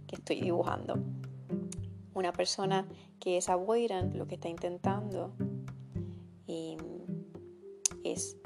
que 0.08 0.16
estoy 0.16 0.42
dibujando. 0.42 1.00
Una 2.14 2.32
persona 2.34 2.88
que 3.20 3.38
es 3.38 3.50
avoidant 3.50 4.16
lo 4.16 4.28
que 4.28 4.36
está 4.36 4.50
intentando 4.50 5.34
em, 6.48 6.78
es 8.04 8.38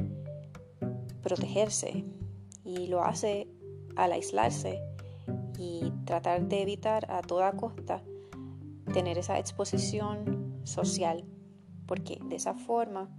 protegerse 1.21 2.05
y 2.65 2.87
lo 2.87 3.03
hace 3.03 3.47
al 3.95 4.11
aislarse 4.11 4.81
y 5.57 5.93
tratar 6.03 6.47
de 6.47 6.63
evitar 6.63 7.09
a 7.09 7.21
toda 7.21 7.53
costa 7.53 8.03
tener 8.93 9.17
esa 9.17 9.39
exposición 9.39 10.59
social, 10.63 11.23
porque 11.85 12.19
de 12.25 12.35
esa 12.35 12.55
forma 12.55 13.09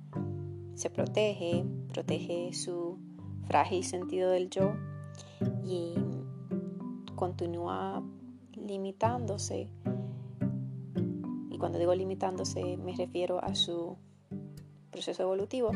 se 0.74 0.90
protege, 0.90 1.64
protege 1.92 2.52
su 2.52 2.98
frágil 3.46 3.84
sentido 3.84 4.30
del 4.30 4.50
yo 4.50 4.74
y 5.64 5.94
continúa 7.14 8.02
limitándose. 8.52 9.70
Y 11.50 11.58
cuando 11.58 11.78
digo 11.78 11.94
limitándose 11.94 12.76
me 12.76 12.94
refiero 12.94 13.42
a 13.42 13.54
su 13.54 13.96
proceso 14.90 15.22
evolutivo 15.22 15.70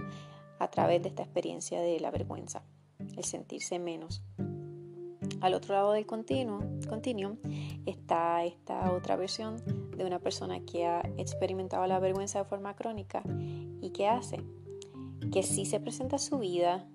a 0.58 0.68
través 0.68 1.02
de 1.02 1.08
esta 1.08 1.22
experiencia 1.22 1.80
de 1.80 1.98
la 2.00 2.10
vergüenza, 2.10 2.62
el 3.16 3.24
sentirse 3.24 3.78
menos. 3.78 4.22
Al 5.40 5.54
otro 5.54 5.74
lado 5.74 5.92
del 5.92 6.06
continuo, 6.06 6.62
continuum 6.88 7.36
está 7.86 8.44
esta 8.44 8.92
otra 8.92 9.16
versión 9.16 9.56
de 9.96 10.04
una 10.04 10.18
persona 10.18 10.60
que 10.60 10.86
ha 10.86 11.00
experimentado 11.16 11.86
la 11.86 11.98
vergüenza 11.98 12.40
de 12.40 12.44
forma 12.44 12.74
crónica 12.74 13.22
y 13.80 13.90
que 13.90 14.06
hace 14.06 14.42
que 15.32 15.42
sí 15.42 15.64
se 15.64 15.80
presenta 15.80 16.18
su 16.18 16.38
vida, 16.38 16.86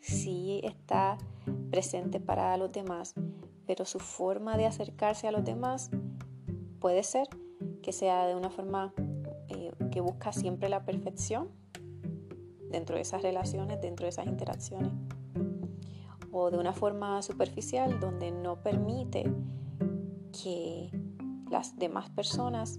sí 0.00 0.60
está 0.64 1.18
presente 1.70 2.18
para 2.20 2.56
los 2.56 2.72
demás, 2.72 3.14
pero 3.66 3.84
su 3.84 3.98
forma 3.98 4.56
de 4.56 4.66
acercarse 4.66 5.28
a 5.28 5.32
los 5.32 5.44
demás 5.44 5.90
puede 6.80 7.02
ser 7.02 7.28
que 7.82 7.92
sea 7.92 8.26
de 8.26 8.34
una 8.34 8.50
forma 8.50 8.94
eh, 9.48 9.72
que 9.90 10.00
busca 10.00 10.32
siempre 10.32 10.68
la 10.68 10.84
perfección 10.84 11.48
dentro 12.70 12.96
de 12.96 13.02
esas 13.02 13.22
relaciones, 13.22 13.80
dentro 13.80 14.04
de 14.04 14.10
esas 14.10 14.26
interacciones, 14.26 14.92
o 16.38 16.50
de 16.50 16.58
una 16.58 16.72
forma 16.72 17.20
superficial 17.22 17.98
donde 17.98 18.30
no 18.30 18.62
permite 18.62 19.30
que 20.42 20.90
las 21.50 21.76
demás 21.78 22.10
personas 22.10 22.78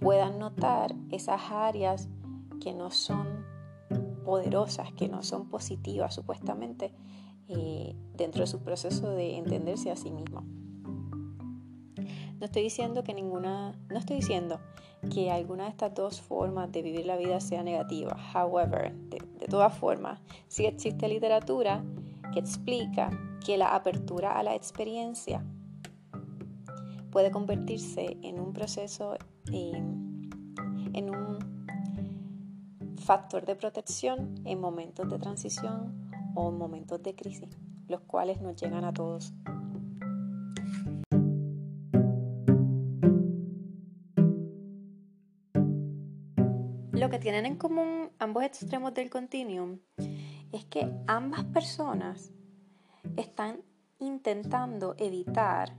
puedan 0.00 0.38
notar 0.38 0.94
esas 1.10 1.40
áreas 1.50 2.08
que 2.60 2.72
no 2.72 2.90
son 2.90 3.44
poderosas, 4.24 4.92
que 4.92 5.08
no 5.08 5.22
son 5.22 5.48
positivas 5.48 6.14
supuestamente 6.14 6.92
eh, 7.48 7.96
dentro 8.14 8.42
de 8.42 8.46
su 8.46 8.60
proceso 8.60 9.10
de 9.10 9.36
entenderse 9.36 9.90
a 9.90 9.96
sí 9.96 10.10
mismo. 10.10 10.44
No 12.38 12.46
estoy 12.46 12.62
diciendo 12.62 13.02
que 13.02 13.12
ninguna, 13.12 13.78
no 13.90 13.98
estoy 13.98 14.16
diciendo 14.16 14.60
que 15.12 15.30
alguna 15.30 15.64
de 15.64 15.70
estas 15.70 15.94
dos 15.94 16.20
formas 16.20 16.70
de 16.72 16.82
vivir 16.82 17.04
la 17.04 17.16
vida 17.16 17.40
sea 17.40 17.62
negativa. 17.62 18.16
However, 18.34 18.94
de, 18.94 19.46
todas 19.46 19.76
formas, 19.76 20.20
sí 20.48 20.64
existe 20.64 21.08
literatura 21.08 21.82
que 22.32 22.40
explica 22.40 23.10
que 23.44 23.56
la 23.56 23.74
apertura 23.74 24.32
a 24.32 24.42
la 24.42 24.54
experiencia 24.54 25.44
puede 27.10 27.30
convertirse 27.30 28.18
en 28.22 28.38
un 28.38 28.52
proceso, 28.52 29.16
en 29.52 31.10
un 31.10 31.38
factor 33.00 33.44
de 33.44 33.56
protección 33.56 34.40
en 34.44 34.60
momentos 34.60 35.08
de 35.08 35.18
transición 35.18 36.10
o 36.34 36.52
momentos 36.52 37.02
de 37.02 37.14
crisis, 37.14 37.48
los 37.88 38.02
cuales 38.02 38.40
nos 38.40 38.54
llegan 38.56 38.84
a 38.84 38.92
todos. 38.92 39.32
Lo 46.92 47.08
que 47.08 47.18
tienen 47.18 47.46
en 47.46 47.56
común 47.56 48.10
ambos 48.18 48.44
extremos 48.44 48.92
del 48.92 49.08
continuum 49.08 49.78
es 50.52 50.64
que 50.66 50.92
ambas 51.06 51.44
personas 51.44 52.32
están 53.16 53.60
intentando 53.98 54.94
evitar 54.98 55.76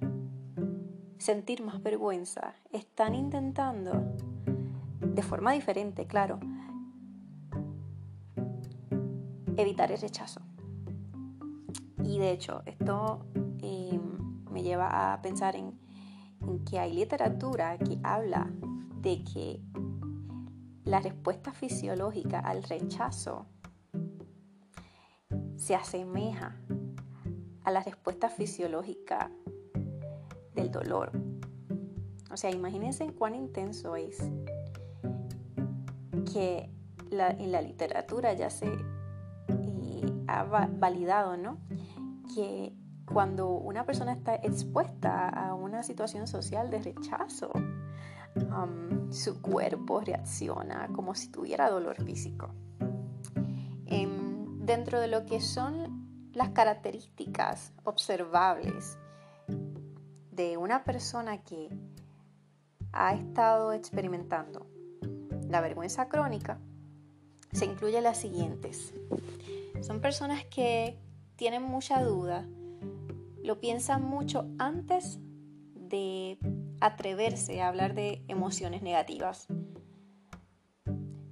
sentir 1.18 1.64
más 1.64 1.82
vergüenza, 1.84 2.56
están 2.72 3.14
intentando, 3.16 4.16
de 5.00 5.22
forma 5.22 5.52
diferente, 5.52 6.08
claro, 6.08 6.40
evitar 9.58 9.92
el 9.92 10.00
rechazo. 10.00 10.42
Y 12.04 12.18
de 12.18 12.32
hecho, 12.32 12.64
esto 12.66 13.26
em, 13.62 14.44
me 14.52 14.64
lleva 14.64 15.14
a 15.14 15.22
pensar 15.22 15.56
en, 15.56 15.80
que 16.70 16.80
hay 16.80 16.94
literatura 16.94 17.78
que 17.78 18.00
habla 18.04 18.50
de 19.02 19.24
que 19.24 19.62
la 20.84 21.00
respuesta 21.00 21.54
fisiológica 21.54 22.40
al 22.40 22.64
rechazo 22.64 23.46
se 25.62 25.76
asemeja 25.76 26.56
a 27.64 27.70
la 27.70 27.84
respuesta 27.84 28.30
fisiológica 28.30 29.30
del 30.56 30.72
dolor. 30.72 31.12
O 32.32 32.38
sea, 32.38 32.50
imagínense 32.50 33.14
cuán 33.14 33.36
intenso 33.36 33.96
es 33.96 34.18
que 36.34 36.72
en 37.12 37.52
la 37.52 37.62
literatura 37.62 38.34
ya 38.34 38.50
se 38.50 38.72
ha 40.28 40.44
validado, 40.44 41.38
¿no? 41.38 41.60
Que 42.34 42.74
cuando 43.06 43.50
una 43.50 43.86
persona 43.86 44.14
está 44.14 44.36
expuesta 44.36 45.30
a 45.30 45.54
una 45.54 45.84
situación 45.84 46.26
social 46.26 46.72
de 46.72 46.82
rechazo, 46.82 47.52
um, 48.36 49.12
su 49.12 49.42
cuerpo 49.44 50.02
reacciona 50.02 50.88
como 50.92 51.14
si 51.14 51.30
tuviera 51.30 51.70
dolor 51.70 52.04
físico. 52.04 52.50
Dentro 54.62 55.00
de 55.00 55.08
lo 55.08 55.26
que 55.26 55.42
son 55.42 56.30
las 56.34 56.50
características 56.50 57.74
observables 57.84 59.00
de 60.32 60.56
una 60.58 60.84
persona 60.84 61.44
que 61.44 61.76
ha 62.94 63.16
estado 63.16 63.74
experimentando 63.74 64.68
la 65.50 65.62
vergüenza 65.62 66.08
crónica, 66.10 66.60
se 67.52 67.66
incluye 67.66 68.02
las 68.02 68.18
siguientes. 68.18 68.94
Son 69.82 70.00
personas 70.00 70.46
que 70.46 71.00
tienen 71.38 71.64
mucha 71.64 72.04
duda, 72.04 72.46
lo 73.44 73.60
piensan 73.60 74.04
mucho 74.04 74.46
antes 74.60 75.20
de 75.74 76.38
atreverse 76.82 77.62
a 77.62 77.68
hablar 77.68 77.96
de 77.96 78.24
emociones 78.28 78.84
negativas. 78.84 79.48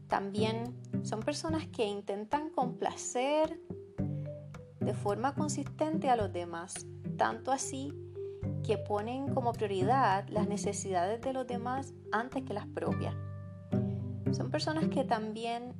También 0.07 0.75
son 1.03 1.21
personas 1.21 1.67
que 1.67 1.85
intentan 1.85 2.49
complacer 2.49 3.59
de 4.79 4.93
forma 4.93 5.35
consistente 5.35 6.09
a 6.09 6.15
los 6.15 6.31
demás, 6.31 6.73
tanto 7.17 7.51
así 7.51 7.93
que 8.63 8.77
ponen 8.77 9.33
como 9.33 9.53
prioridad 9.53 10.27
las 10.29 10.47
necesidades 10.47 11.21
de 11.21 11.33
los 11.33 11.47
demás 11.47 11.93
antes 12.11 12.43
que 12.43 12.53
las 12.53 12.67
propias. 12.67 13.15
Son 14.31 14.51
personas 14.51 14.87
que 14.89 15.03
también 15.03 15.73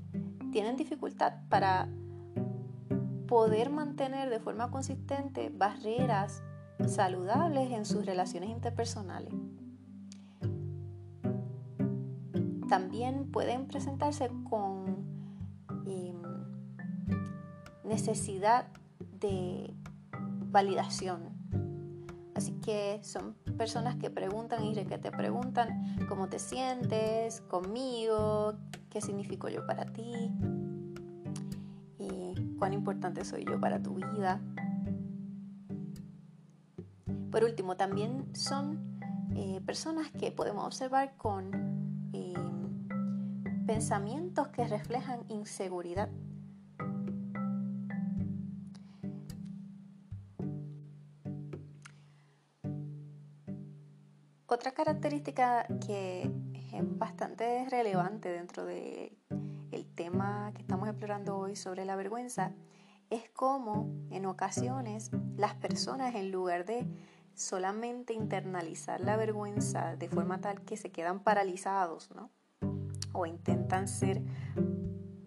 tienen 0.51 0.75
dificultad 0.75 1.33
para 1.49 1.87
poder 3.27 3.69
mantener 3.69 4.29
de 4.29 4.39
forma 4.39 4.71
consistente 4.71 5.49
barreras 5.49 6.41
saludables 6.87 7.71
en 7.71 7.85
sus 7.85 8.05
relaciones 8.05 8.49
interpersonales. 8.49 9.33
También 12.67 13.31
pueden 13.31 13.67
presentarse 13.67 14.29
con 14.49 14.88
em, 15.85 16.21
necesidad 17.83 18.67
de 19.19 19.73
validación. 20.51 21.39
Así 22.35 22.53
que 22.61 22.99
son 23.03 23.33
personas 23.57 23.97
que 23.97 24.09
preguntan 24.09 24.63
y 24.63 24.73
que 24.73 24.97
te 24.97 25.11
preguntan 25.11 25.97
cómo 26.07 26.29
te 26.29 26.39
sientes 26.39 27.41
conmigo, 27.41 28.53
qué 28.89 29.01
significo 29.01 29.49
yo 29.49 29.65
para 29.65 29.85
ti 29.85 30.31
y 31.97 32.55
cuán 32.57 32.73
importante 32.73 33.25
soy 33.25 33.43
yo 33.45 33.59
para 33.59 33.81
tu 33.81 33.95
vida. 33.95 34.39
Por 37.31 37.43
último, 37.43 37.75
también 37.75 38.33
son 38.33 38.99
eh, 39.35 39.61
personas 39.65 40.09
que 40.11 40.31
podemos 40.31 40.65
observar 40.65 41.15
con 41.17 41.51
eh, 42.13 42.33
pensamientos 43.69 44.47
que 44.47 44.67
reflejan 44.67 45.25
inseguridad. 45.27 46.09
Otra 54.47 54.71
característica 54.71 55.67
que 55.85 56.31
es 56.73 56.97
bastante 56.97 57.69
relevante 57.69 58.29
dentro 58.29 58.65
del 58.65 59.15
tema 59.93 60.51
que 60.55 60.63
estamos 60.63 60.89
explorando 60.89 61.37
hoy 61.37 61.55
sobre 61.55 61.85
la 61.85 61.95
vergüenza 61.95 62.53
es 63.11 63.29
cómo 63.29 63.93
en 64.09 64.25
ocasiones 64.25 65.11
las 65.37 65.53
personas 65.53 66.15
en 66.15 66.31
lugar 66.31 66.65
de 66.65 66.87
solamente 67.35 68.13
internalizar 68.13 68.99
la 68.99 69.15
vergüenza 69.15 69.95
de 69.95 70.09
forma 70.09 70.41
tal 70.41 70.61
que 70.61 70.75
se 70.75 70.91
quedan 70.91 71.19
paralizados, 71.19 72.09
¿no? 72.15 72.31
O 73.19 73.25
intentan 73.25 73.87
ser 73.87 74.21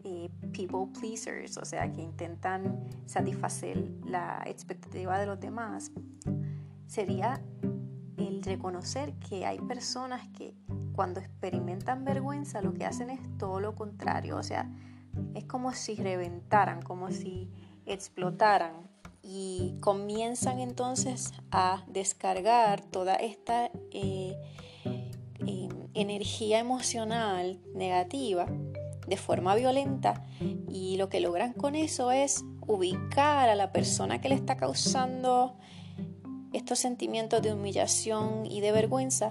eh, 0.03 0.31
people 0.53 0.99
pleasers, 0.99 1.59
o 1.59 1.65
sea, 1.65 1.93
que 1.93 2.01
intentan 2.01 2.89
satisfacer 3.05 3.93
la 4.07 4.43
expectativa 4.47 5.19
de 5.19 5.27
los 5.27 5.39
demás, 5.39 5.93
sería 6.87 7.43
el 8.17 8.43
reconocer 8.43 9.13
que 9.15 9.45
hay 9.45 9.59
personas 9.61 10.27
que 10.29 10.55
cuando 10.95 11.21
experimentan 11.21 12.05
vergüenza 12.05 12.63
lo 12.63 12.73
que 12.73 12.87
hacen 12.87 13.11
es 13.11 13.21
todo 13.37 13.61
lo 13.61 13.75
contrario, 13.75 14.37
o 14.37 14.43
sea, 14.43 14.71
es 15.35 15.45
como 15.45 15.73
si 15.73 15.95
reventaran, 15.97 16.83
como 16.83 17.11
si 17.11 17.51
explotaran. 17.87 18.91
Y 19.25 19.77
comienzan 19.81 20.59
entonces 20.59 21.33
a 21.53 21.85
descargar 21.87 22.81
toda 22.81 23.15
esta 23.15 23.71
eh, 23.93 24.35
energía 25.95 26.59
emocional 26.59 27.61
negativa 27.75 28.47
de 29.07 29.17
forma 29.17 29.55
violenta 29.55 30.25
y 30.69 30.97
lo 30.97 31.09
que 31.09 31.21
logran 31.21 31.53
con 31.53 31.75
eso 31.75 32.13
es 32.13 32.45
ubicar 32.67 33.49
a 33.49 33.55
la 33.55 33.73
persona 33.73 34.21
que 34.21 34.29
le 34.29 34.35
está 34.35 34.57
causando 34.57 35.57
estos 36.53 36.79
sentimientos 36.79 37.43
de 37.43 37.53
humillación 37.53 38.47
y 38.47 38.61
de 38.61 38.73
vergüenza 38.73 39.31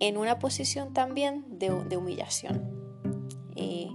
en 0.00 0.16
una 0.16 0.38
posición 0.38 0.92
también 0.92 1.44
de, 1.58 1.96
humillación. 1.96 2.70
Eh, 3.56 3.90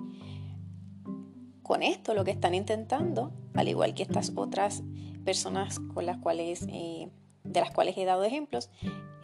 con 1.62 1.82
esto 1.82 2.14
lo 2.14 2.26
que 2.26 2.32
están 2.32 2.54
intentando, 2.54 3.32
al 3.54 3.70
igual 3.70 3.94
que 3.94 4.04
estas 4.04 4.34
otras 4.36 4.84
personas 5.24 5.80
con 5.80 6.06
las 6.06 6.18
cuales, 6.18 6.66
eh, 6.70 7.10
de 7.44 7.60
las 7.62 7.72
cuales 7.72 7.98
he 7.98 8.04
dado 8.04 8.24
ejemplos, 8.24 8.70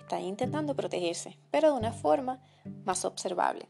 están 0.09 0.23
intentando 0.23 0.75
protegerse, 0.75 1.37
pero 1.51 1.71
de 1.71 1.77
una 1.77 1.91
forma 1.91 2.39
más 2.83 3.05
observable. 3.05 3.69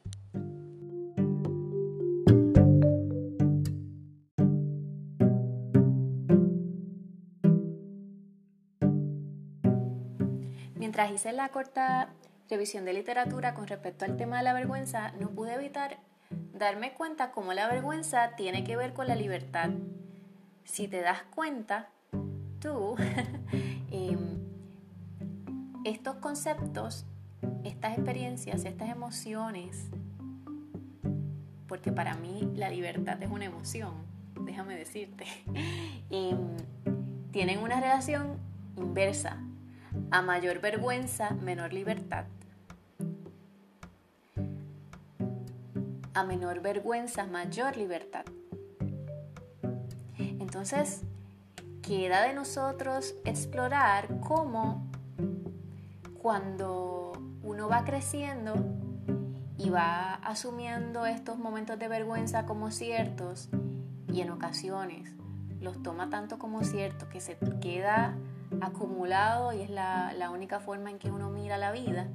Mientras 10.75 11.11
hice 11.11 11.33
la 11.33 11.49
corta 11.49 12.13
revisión 12.49 12.85
de 12.85 12.93
literatura 12.93 13.53
con 13.53 13.67
respecto 13.67 14.05
al 14.05 14.15
tema 14.15 14.37
de 14.37 14.43
la 14.43 14.53
vergüenza, 14.53 15.11
no 15.19 15.31
pude 15.31 15.55
evitar 15.55 15.97
darme 16.53 16.93
cuenta 16.93 17.31
cómo 17.31 17.51
la 17.51 17.67
vergüenza 17.67 18.37
tiene 18.37 18.63
que 18.63 18.77
ver 18.77 18.93
con 18.93 19.09
la 19.09 19.15
libertad. 19.15 19.71
Si 20.63 20.87
te 20.87 21.01
das 21.01 21.23
cuenta, 21.35 21.89
tú, 22.61 22.95
estos 25.89 26.17
conceptos, 26.17 27.05
estas 27.63 27.97
experiencias, 27.97 28.63
estas 28.63 28.89
emociones, 28.89 29.89
porque 31.67 31.91
para 31.91 32.13
mí 32.13 32.47
la 32.55 32.69
libertad 32.69 33.21
es 33.21 33.29
una 33.29 33.45
emoción, 33.45 33.93
déjame 34.41 34.75
decirte, 34.75 35.25
em, 36.09 36.57
tienen 37.31 37.59
una 37.59 37.79
relación 37.79 38.37
inversa. 38.75 39.37
A 40.11 40.21
mayor 40.21 40.61
vergüenza, 40.61 41.31
menor 41.31 41.73
libertad. 41.73 42.25
A 46.13 46.23
menor 46.23 46.61
vergüenza, 46.61 47.25
mayor 47.25 47.75
libertad. 47.75 48.25
Entonces, 50.17 51.01
queda 51.81 52.21
de 52.21 52.33
nosotros 52.33 53.15
explorar 53.25 54.19
cómo 54.19 54.88
cuando 56.21 57.13
uno 57.43 57.69
va 57.69 57.83
creciendo 57.85 58.53
y 59.57 59.69
va 59.69 60.15
asumiendo 60.15 61.05
estos 61.05 61.37
momentos 61.37 61.79
de 61.79 61.87
vergüenza 61.87 62.45
como 62.45 62.71
ciertos 62.71 63.49
y 64.11 64.21
en 64.21 64.31
ocasiones 64.31 65.13
los 65.59 65.81
toma 65.83 66.09
tanto 66.09 66.39
como 66.39 66.63
ciertos 66.63 67.09
que 67.09 67.19
se 67.19 67.37
queda 67.61 68.17
acumulado 68.61 69.53
y 69.53 69.61
es 69.61 69.69
la, 69.69 70.13
la 70.13 70.29
única 70.29 70.59
forma 70.59 70.89
en 70.89 70.99
que 70.99 71.11
uno 71.11 71.29
mira 71.29 71.57
la 71.57 71.71
vida, 71.71 72.07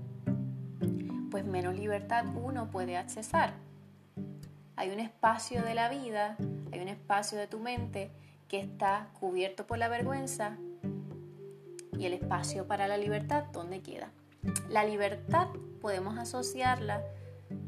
pues 1.31 1.45
menos 1.45 1.75
libertad 1.75 2.25
uno 2.35 2.71
puede 2.71 2.97
accesar. 2.97 3.55
Hay 4.77 4.91
un 4.91 5.01
espacio 5.01 5.63
de 5.63 5.75
la 5.75 5.89
vida, 5.89 6.37
hay 6.73 6.81
un 6.81 6.89
espacio 6.89 7.39
de 7.39 7.47
tu 7.47 7.59
mente 7.59 8.11
que 8.49 8.61
está 8.61 9.09
cubierto 9.21 9.67
por 9.67 9.79
la 9.79 9.89
vergüenza 9.89 10.57
y 11.99 12.07
el 12.07 12.13
espacio 12.15 12.67
para 12.67 12.89
la 12.89 12.97
libertad, 12.97 13.45
¿dónde 13.53 13.81
queda? 13.81 14.11
La 14.69 14.85
libertad 14.85 15.49
podemos 15.81 16.19
asociarla 16.19 17.03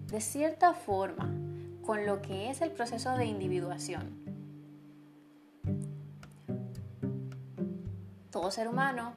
de 0.06 0.20
cierta 0.20 0.74
forma 0.74 1.32
con 1.84 2.06
lo 2.06 2.20
que 2.20 2.50
es 2.50 2.60
el 2.60 2.70
proceso 2.70 3.16
de 3.16 3.26
individuación. 3.26 4.24
Todo 8.30 8.50
ser 8.50 8.68
humano, 8.68 9.14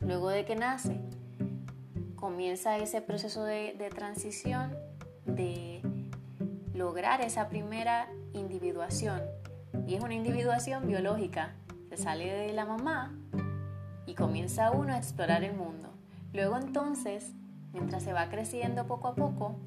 luego 0.00 0.28
de 0.28 0.44
que 0.44 0.56
nace, 0.56 1.00
comienza 2.16 2.76
ese 2.78 3.00
proceso 3.00 3.44
de, 3.44 3.74
de 3.78 3.88
transición, 3.90 4.76
de 5.24 5.80
lograr 6.74 7.20
esa 7.20 7.48
primera 7.48 8.08
individuación 8.34 9.22
y 9.86 9.94
es 9.94 10.02
una 10.02 10.14
individuación 10.14 10.86
biológica. 10.86 11.54
Se 11.88 11.96
sale 11.96 12.26
de 12.26 12.52
la 12.52 12.66
mamá 12.66 13.17
y 14.08 14.14
comienza 14.14 14.70
uno 14.70 14.94
a 14.94 14.96
explorar 14.96 15.44
el 15.44 15.54
mundo. 15.54 15.90
Luego 16.32 16.56
entonces, 16.56 17.34
mientras 17.74 18.02
se 18.02 18.14
va 18.14 18.30
creciendo 18.30 18.86
poco 18.86 19.08
a 19.08 19.14
poco, 19.14 19.58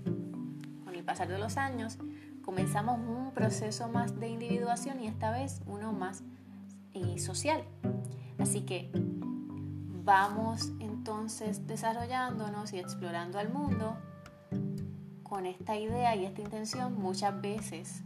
con 0.84 0.96
el 0.96 1.04
pasar 1.04 1.28
de 1.28 1.38
los 1.38 1.58
años, 1.58 2.00
comenzamos 2.44 3.00
un 3.00 3.32
proceso 3.32 3.88
más 3.88 4.20
de 4.20 4.30
individuación 4.30 5.00
y 5.00 5.08
esta 5.08 5.30
vez 5.30 5.62
uno 5.68 5.94
más 5.94 6.24
eh, 6.94 7.20
social. 7.20 7.64
Así 8.40 8.62
que 8.62 8.90
vamos 10.04 10.72
entonces 10.80 11.68
desarrollándonos 11.68 12.74
y 12.74 12.80
explorando 12.80 13.38
al 13.38 13.54
mundo 13.54 13.96
con 15.22 15.46
esta 15.46 15.78
idea 15.78 16.16
y 16.16 16.26
esta 16.26 16.42
intención 16.42 17.00
muchas 17.00 17.40
veces 17.40 18.02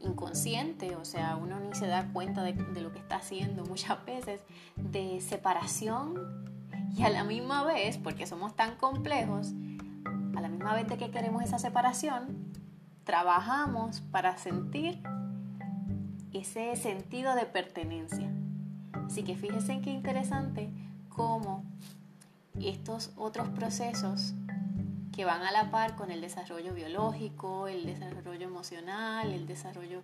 inconsciente, 0.00 0.96
o 0.96 1.04
sea, 1.04 1.36
uno 1.36 1.60
ni 1.60 1.74
se 1.74 1.86
da 1.86 2.08
cuenta 2.12 2.42
de, 2.42 2.54
lo 2.80 2.92
que 2.92 2.98
está 2.98 3.16
haciendo 3.16 3.64
muchas 3.64 4.04
veces, 4.06 4.40
de 4.76 5.20
separación 5.20 6.14
y 6.96 7.02
a 7.02 7.10
la 7.10 7.24
misma 7.24 7.64
vez, 7.64 7.98
porque 7.98 8.26
somos 8.26 8.56
tan 8.56 8.76
complejos, 8.76 9.52
a 10.36 10.40
la 10.40 10.48
misma 10.48 10.74
vez 10.74 10.88
de 10.88 10.96
que 10.96 11.10
queremos 11.10 11.42
esa 11.42 11.58
separación, 11.58 12.52
trabajamos 13.04 14.00
para 14.00 14.36
sentir 14.36 15.02
ese 16.32 16.76
sentido 16.76 17.34
de 17.34 17.46
pertenencia. 17.46 18.30
Así 19.06 19.22
que 19.22 19.36
fíjense 19.36 19.72
en 19.72 19.82
qué 19.82 19.90
interesante 19.90 20.70
cómo 21.08 21.64
estos 22.60 23.12
otros 23.16 23.48
procesos 23.48 24.34
que 25.14 25.24
van 25.24 25.42
a 25.42 25.52
la 25.52 25.70
par 25.70 25.96
con 25.96 26.10
el 26.10 26.20
desarrollo 26.20 26.74
biológico, 26.74 27.68
el 27.68 27.84
desarrollo 27.86 28.46
emocional, 28.46 29.32
el 29.32 29.46
desarrollo 29.46 30.02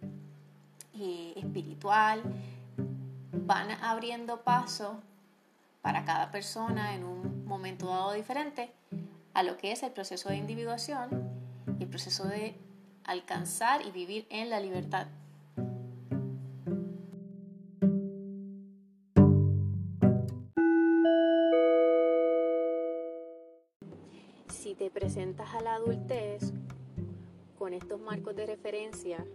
eh, 0.94 1.32
espiritual, 1.36 2.22
van 3.32 3.70
abriendo 3.82 4.42
paso 4.42 5.00
para 5.82 6.04
cada 6.04 6.30
persona 6.30 6.94
en 6.94 7.04
un 7.04 7.46
momento 7.46 7.86
dado 7.86 8.12
diferente 8.12 8.72
a 9.34 9.42
lo 9.42 9.56
que 9.56 9.72
es 9.72 9.82
el 9.82 9.92
proceso 9.92 10.28
de 10.30 10.36
individuación 10.36 11.30
y 11.78 11.84
el 11.84 11.88
proceso 11.88 12.26
de 12.26 12.56
alcanzar 13.04 13.86
y 13.86 13.90
vivir 13.90 14.26
en 14.30 14.50
la 14.50 14.60
libertad. 14.60 15.06
Presentas 24.96 25.54
a 25.54 25.60
la 25.60 25.74
adultez 25.74 26.54
con 27.58 27.74
estos 27.74 28.00
marcos 28.00 28.34
de 28.34 28.46
referencia 28.46 29.26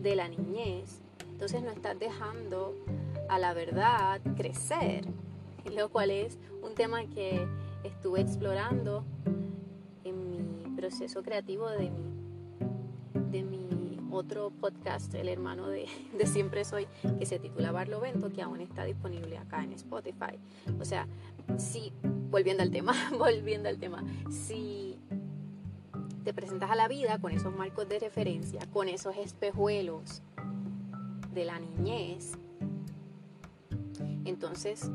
de 0.00 0.16
la 0.16 0.28
niñez, 0.28 1.02
entonces 1.30 1.62
no 1.62 1.68
estás 1.68 1.98
dejando 1.98 2.74
a 3.28 3.38
la 3.38 3.52
verdad 3.52 4.22
crecer, 4.34 5.04
lo 5.70 5.90
cual 5.90 6.10
es 6.10 6.38
un 6.62 6.74
tema 6.74 7.04
que 7.04 7.46
estuve 7.84 8.22
explorando 8.22 9.04
en 10.04 10.56
mi 10.56 10.74
proceso 10.74 11.22
creativo 11.22 11.68
de 11.68 11.90
mi, 11.90 13.30
de 13.30 13.42
mi 13.42 13.98
otro 14.10 14.52
podcast, 14.58 15.12
El 15.14 15.28
hermano 15.28 15.68
de, 15.68 15.86
de 16.16 16.26
Siempre 16.26 16.64
Soy, 16.64 16.86
que 17.18 17.26
se 17.26 17.38
titula 17.38 17.72
Barlovento, 17.72 18.30
que 18.30 18.40
aún 18.40 18.62
está 18.62 18.84
disponible 18.84 19.36
acá 19.36 19.62
en 19.62 19.72
Spotify. 19.72 20.38
O 20.80 20.84
sea, 20.86 21.06
si, 21.58 21.92
volviendo 22.32 22.62
al 22.62 22.70
tema, 22.70 22.94
volviendo 23.18 23.68
al 23.68 23.78
tema, 23.78 24.02
si 24.30 24.98
te 26.24 26.32
presentas 26.32 26.70
a 26.70 26.74
la 26.74 26.88
vida 26.88 27.18
con 27.18 27.30
esos 27.30 27.54
marcos 27.54 27.88
de 27.88 27.98
referencia, 27.98 28.60
con 28.72 28.88
esos 28.88 29.16
espejuelos 29.18 30.22
de 31.34 31.44
la 31.44 31.58
niñez, 31.60 32.32
entonces 34.24 34.90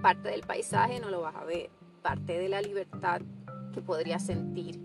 parte 0.00 0.28
del 0.28 0.42
paisaje 0.42 1.00
no 1.00 1.10
lo 1.10 1.20
vas 1.20 1.34
a 1.34 1.44
ver, 1.44 1.70
parte 2.00 2.38
de 2.38 2.48
la 2.48 2.62
libertad 2.62 3.20
que 3.74 3.82
podrías 3.82 4.24
sentir 4.24 4.80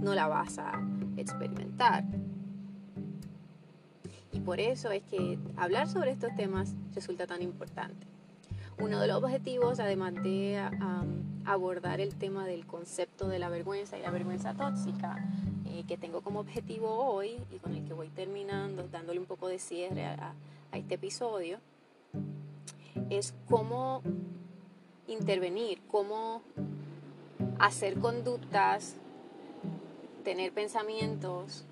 no 0.00 0.14
la 0.14 0.28
vas 0.28 0.58
a 0.58 0.80
experimentar. 1.16 2.04
Y 4.30 4.40
por 4.40 4.60
eso 4.60 4.90
es 4.90 5.02
que 5.04 5.38
hablar 5.56 5.88
sobre 5.88 6.10
estos 6.10 6.34
temas 6.36 6.76
resulta 6.94 7.26
tan 7.26 7.42
importante. 7.42 8.13
Uno 8.78 9.00
de 9.00 9.06
los 9.06 9.22
objetivos, 9.22 9.80
además 9.80 10.14
de 10.22 10.60
abordar 11.44 12.00
el 12.00 12.14
tema 12.16 12.46
del 12.46 12.66
concepto 12.66 13.28
de 13.28 13.38
la 13.38 13.48
vergüenza 13.48 13.98
y 13.98 14.02
la 14.02 14.10
vergüenza 14.10 14.54
tóxica, 14.54 15.16
eh, 15.66 15.84
que 15.86 15.96
tengo 15.96 16.22
como 16.22 16.40
objetivo 16.40 16.88
hoy 16.88 17.38
y 17.52 17.58
con 17.58 17.74
el 17.74 17.84
que 17.84 17.92
voy 17.92 18.08
terminando, 18.08 18.88
dándole 18.88 19.20
un 19.20 19.26
poco 19.26 19.48
de 19.48 19.58
cierre 19.58 20.04
a 20.04 20.34
este 20.72 20.94
episodio, 20.94 21.58
es 23.10 23.34
cómo 23.48 24.02
intervenir, 25.06 25.80
cómo 25.90 26.42
hacer 27.58 27.98
conductas, 27.98 28.96
tener 30.24 30.52
pensamientos 30.52 31.64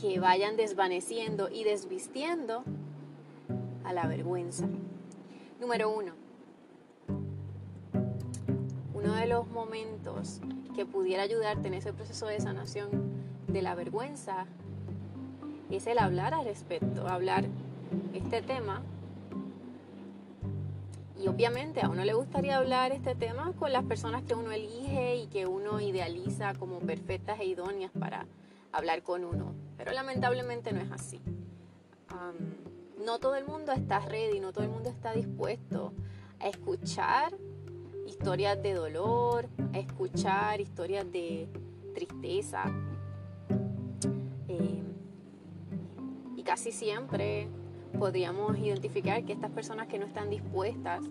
que 0.00 0.18
vayan 0.18 0.56
desvaneciendo 0.56 1.48
y 1.50 1.64
desvistiendo 1.64 2.64
a 3.84 3.92
la 3.92 4.06
vergüenza. 4.06 4.66
Número 5.60 5.90
uno, 5.90 6.12
uno 8.92 9.14
de 9.14 9.26
los 9.26 9.48
momentos 9.48 10.40
que 10.74 10.84
pudiera 10.84 11.22
ayudarte 11.22 11.68
en 11.68 11.74
ese 11.74 11.92
proceso 11.92 12.26
de 12.26 12.40
sanación 12.40 12.90
de 13.48 13.62
la 13.62 13.74
vergüenza 13.74 14.46
es 15.70 15.86
el 15.86 15.98
hablar 15.98 16.34
al 16.34 16.44
respecto, 16.44 17.06
hablar 17.06 17.46
este 18.12 18.42
tema 18.42 18.82
y 21.24 21.28
obviamente 21.28 21.80
a 21.80 21.88
uno 21.88 22.04
le 22.04 22.12
gustaría 22.12 22.58
hablar 22.58 22.92
este 22.92 23.14
tema 23.14 23.52
con 23.58 23.72
las 23.72 23.84
personas 23.84 24.22
que 24.22 24.34
uno 24.34 24.50
elige 24.50 25.16
y 25.16 25.26
que 25.28 25.46
uno 25.46 25.80
idealiza 25.80 26.54
como 26.54 26.80
perfectas 26.80 27.40
e 27.40 27.46
idóneas 27.46 27.92
para 27.98 28.26
hablar 28.72 29.02
con 29.02 29.24
uno. 29.24 29.54
Pero 29.78 29.92
lamentablemente 29.92 30.72
no 30.72 30.80
es 30.80 30.90
así. 30.90 31.20
No 33.04 33.18
todo 33.18 33.36
el 33.36 33.44
mundo 33.44 33.72
está 33.72 34.00
ready, 34.00 34.40
no 34.40 34.52
todo 34.52 34.64
el 34.64 34.70
mundo 34.70 34.88
está 34.88 35.12
dispuesto 35.12 35.92
a 36.40 36.48
escuchar 36.48 37.36
historias 38.06 38.62
de 38.62 38.74
dolor, 38.74 39.48
a 39.72 39.78
escuchar 39.78 40.60
historias 40.60 41.10
de 41.12 41.48
tristeza. 41.94 42.64
Eh, 44.48 44.82
y 46.36 46.42
casi 46.42 46.72
siempre 46.72 47.48
podríamos 47.98 48.58
identificar 48.58 49.24
que 49.24 49.32
estas 49.32 49.50
personas 49.50 49.86
que 49.86 49.98
no 49.98 50.06
están 50.06 50.30
dispuestas 50.30 51.04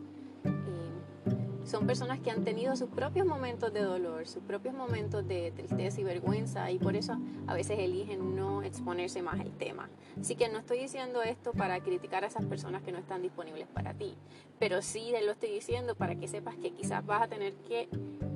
son 1.66 1.88
personas 1.88 2.20
que 2.20 2.30
han 2.30 2.44
tenido 2.44 2.76
sus 2.76 2.90
propios 2.90 3.26
momentos 3.26 3.74
de 3.74 3.82
dolor, 3.82 4.28
sus 4.28 4.44
propios 4.44 4.74
momentos 4.74 5.28
de 5.28 5.52
tristeza 5.52 6.02
y 6.02 6.04
vergüenza 6.04 6.70
y 6.72 6.78
por 6.78 6.96
eso 6.96 7.18
a 7.48 7.54
veces 7.54 7.80
eligen 7.80 8.36
no 8.36 8.64
exponerse 8.64 9.22
más 9.22 9.40
al 9.40 9.52
tema. 9.52 9.90
Así 10.20 10.36
que 10.36 10.50
no 10.50 10.60
estoy 10.60 10.80
diciendo 10.80 11.24
esto 11.24 11.54
para 11.54 11.80
criticar 11.80 12.24
a 12.24 12.28
esas 12.28 12.46
personas 12.46 12.84
que 12.84 12.92
no 12.92 13.00
están 13.00 13.22
disponibles 13.22 13.68
para 13.68 13.94
ti, 13.94 14.16
pero 14.60 14.82
sí 14.82 15.14
lo 15.26 15.32
estoy 15.32 15.52
diciendo 15.52 15.96
para 15.96 16.16
que 16.16 16.28
sepas 16.28 16.56
que 16.56 16.72
quizás 16.72 17.06
vas 17.06 17.24
a 17.24 17.28
tener 17.28 17.54
que 17.68 17.88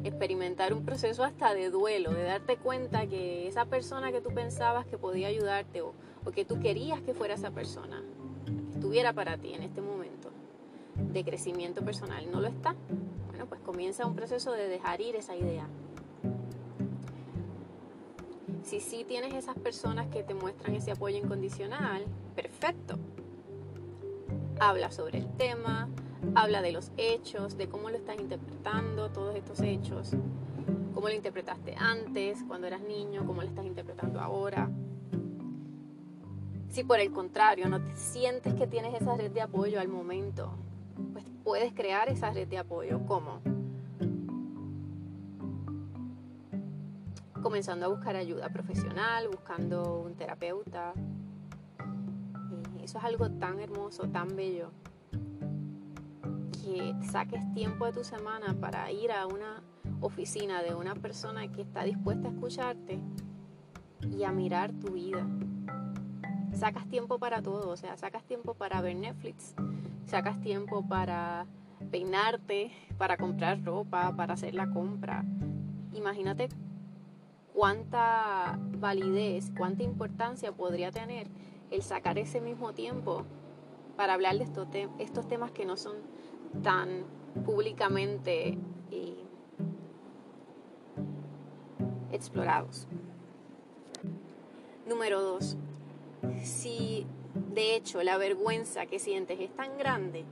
experimentar 0.04 0.74
un 0.74 0.86
proceso 0.86 1.24
hasta 1.24 1.54
de 1.54 1.70
duelo, 1.70 2.12
de 2.12 2.24
darte 2.24 2.58
cuenta 2.58 3.08
que 3.08 3.48
esa 3.48 3.66
persona 3.66 4.12
que 4.12 4.22
tú 4.22 4.30
pensabas 4.30 4.86
que 4.86 4.98
podía 4.98 5.28
ayudarte 5.28 5.82
o, 5.82 5.94
o 6.24 6.32
que 6.32 6.46
tú 6.46 6.60
querías 6.60 7.02
que 7.02 7.14
fuera 7.14 7.34
esa 7.34 7.52
persona, 7.52 8.02
estuviera 8.74 9.12
para 9.12 9.38
ti 9.38 9.54
en 9.54 9.64
este 9.64 9.82
momento 9.82 10.27
de 11.12 11.24
crecimiento 11.24 11.84
personal 11.84 12.30
no 12.32 12.42
lo 12.42 12.48
está, 12.48 12.76
bueno, 13.28 13.46
pues 13.48 13.62
comienza 13.62 14.06
un 14.06 14.16
proceso 14.16 14.52
de 14.52 14.68
dejar 14.68 15.02
ir 15.02 15.16
esa 15.16 15.36
idea. 15.36 15.68
Si 18.64 18.80
sí 18.80 19.06
tienes 19.08 19.34
esas 19.34 19.58
personas 19.58 20.08
que 20.08 20.24
te 20.24 20.34
muestran 20.34 20.76
ese 20.76 20.92
apoyo 20.92 21.18
incondicional, 21.18 22.06
perfecto. 22.36 22.98
Habla 24.60 24.92
sobre 24.92 25.20
el 25.20 25.28
tema, 25.38 25.88
habla 26.36 26.62
de 26.62 26.72
los 26.72 26.92
hechos, 26.98 27.58
de 27.58 27.70
cómo 27.70 27.90
lo 27.90 27.98
estás 27.98 28.20
interpretando, 28.20 29.10
todos 29.10 29.36
estos 29.36 29.62
hechos, 29.62 30.12
cómo 30.94 31.08
lo 31.08 31.14
interpretaste 31.14 31.76
antes, 31.76 32.44
cuando 32.48 32.68
eras 32.68 32.82
niño, 32.82 33.26
cómo 33.26 33.42
lo 33.42 33.48
estás 33.48 33.66
interpretando 33.66 34.20
ahora. 34.20 34.70
Si 36.70 36.84
por 36.84 37.00
el 37.00 37.12
contrario 37.12 37.70
no 37.70 37.82
te 37.82 37.96
sientes 37.96 38.54
que 38.56 38.68
tienes 38.68 39.00
esa 39.00 39.16
red 39.16 39.32
de 39.32 39.42
apoyo 39.42 39.80
al 39.80 39.88
momento, 39.88 40.52
pues 41.14 41.26
puedes 41.44 41.74
crear 41.74 42.10
esa 42.10 42.32
red 42.32 42.48
de 42.48 42.58
apoyo. 42.58 43.00
¿Cómo? 43.06 43.40
Comenzando 47.42 47.86
a 47.86 47.90
buscar 47.90 48.16
ayuda 48.16 48.50
profesional, 48.50 49.28
buscando 49.30 50.02
un 50.02 50.16
terapeuta. 50.16 50.94
eso 52.82 52.98
es 52.98 53.04
algo 53.04 53.30
tan 53.32 53.60
hermoso, 53.60 54.08
tan 54.10 54.36
bello, 54.36 54.72
que 56.64 56.96
saques 57.12 57.42
tiempo 57.54 57.86
de 57.86 57.94
tu 57.94 58.04
semana 58.04 58.54
para 58.60 58.92
ir 58.92 59.12
a 59.12 59.28
una 59.28 59.62
oficina 60.02 60.62
de 60.62 60.76
una 60.76 60.96
persona 60.96 61.48
que 61.52 61.62
está 61.62 61.84
dispuesta 61.84 62.28
a 62.28 62.32
escucharte 62.32 63.00
y 64.02 64.24
a 64.24 64.32
mirar 64.32 64.72
tu 64.74 64.94
vida 64.94 65.26
sacas 66.58 66.88
tiempo 66.90 67.20
para 67.20 67.42
todo, 67.42 67.70
o 67.70 67.78
sea, 67.78 67.96
sacas 67.98 68.24
tiempo 68.24 68.56
para 68.56 68.82
ver 68.82 68.96
Netflix, 68.96 69.54
sacas 70.08 70.40
tiempo 70.42 70.88
para 70.88 71.46
peinarte, 71.92 72.72
para 72.98 73.18
comprar 73.18 73.64
ropa, 73.64 74.16
para 74.16 74.34
hacer 74.34 74.54
la 74.56 74.70
compra. 74.70 75.24
Imagínate 75.94 76.50
cuánta 77.54 78.58
validez, 78.80 79.52
cuánta 79.56 79.84
importancia 79.84 80.52
podría 80.52 80.92
tener 80.92 81.28
el 81.72 81.82
sacar 81.82 82.18
ese 82.18 82.42
mismo 82.42 82.74
tiempo 82.74 83.24
para 83.96 84.14
hablar 84.14 84.38
de 84.38 84.44
estos, 84.44 84.68
estos 85.00 85.28
temas 85.28 85.52
que 85.52 85.66
no 85.66 85.76
son 85.76 85.96
tan 86.64 87.04
públicamente 87.46 88.58
eh, 88.92 89.24
explorados. 92.12 92.88
Número 94.88 95.22
dos, 95.22 95.58
si 96.42 97.06
de 97.54 97.76
hecho 97.76 98.04
la 98.04 98.18
vergüenza 98.18 98.86
que 98.86 99.00
sientes 99.00 99.40
es 99.40 99.50
tan 99.56 99.78
grande 99.78 100.26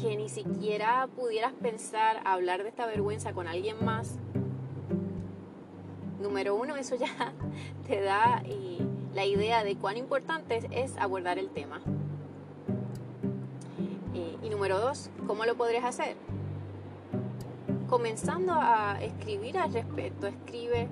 que 0.00 0.16
ni 0.16 0.28
siquiera 0.28 1.08
pudieras 1.14 1.52
pensar 1.52 2.20
hablar 2.24 2.62
de 2.62 2.68
esta 2.68 2.86
vergüenza 2.86 3.32
con 3.32 3.46
alguien 3.46 3.84
más, 3.84 4.18
número 6.20 6.56
uno, 6.56 6.76
eso 6.76 6.96
ya 6.96 7.32
te 7.86 8.00
da 8.00 8.42
eh, 8.44 8.78
la 9.14 9.24
idea 9.24 9.62
de 9.62 9.76
cuán 9.76 9.96
importante 9.96 10.60
es 10.72 10.96
abordar 10.96 11.38
el 11.38 11.50
tema. 11.50 11.80
Eh, 14.14 14.36
y 14.42 14.48
número 14.48 14.80
dos, 14.80 15.10
¿cómo 15.26 15.44
lo 15.44 15.54
podrías 15.54 15.84
hacer? 15.84 16.16
Comenzando 17.88 18.54
a 18.54 18.98
escribir 19.02 19.58
al 19.58 19.72
respecto, 19.72 20.26
escribe 20.26 20.88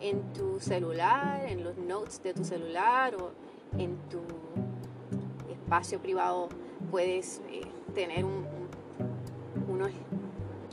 en 0.00 0.32
tu 0.32 0.60
celular, 0.60 1.44
en 1.46 1.64
los 1.64 1.76
notes 1.76 2.22
de 2.22 2.32
tu 2.32 2.44
celular 2.44 3.16
o 3.16 3.32
en 3.76 3.96
tu 4.08 4.20
espacio 5.50 6.00
privado 6.00 6.48
puedes 6.90 7.42
eh, 7.50 7.62
tener 7.94 8.24
unos, 8.24 9.90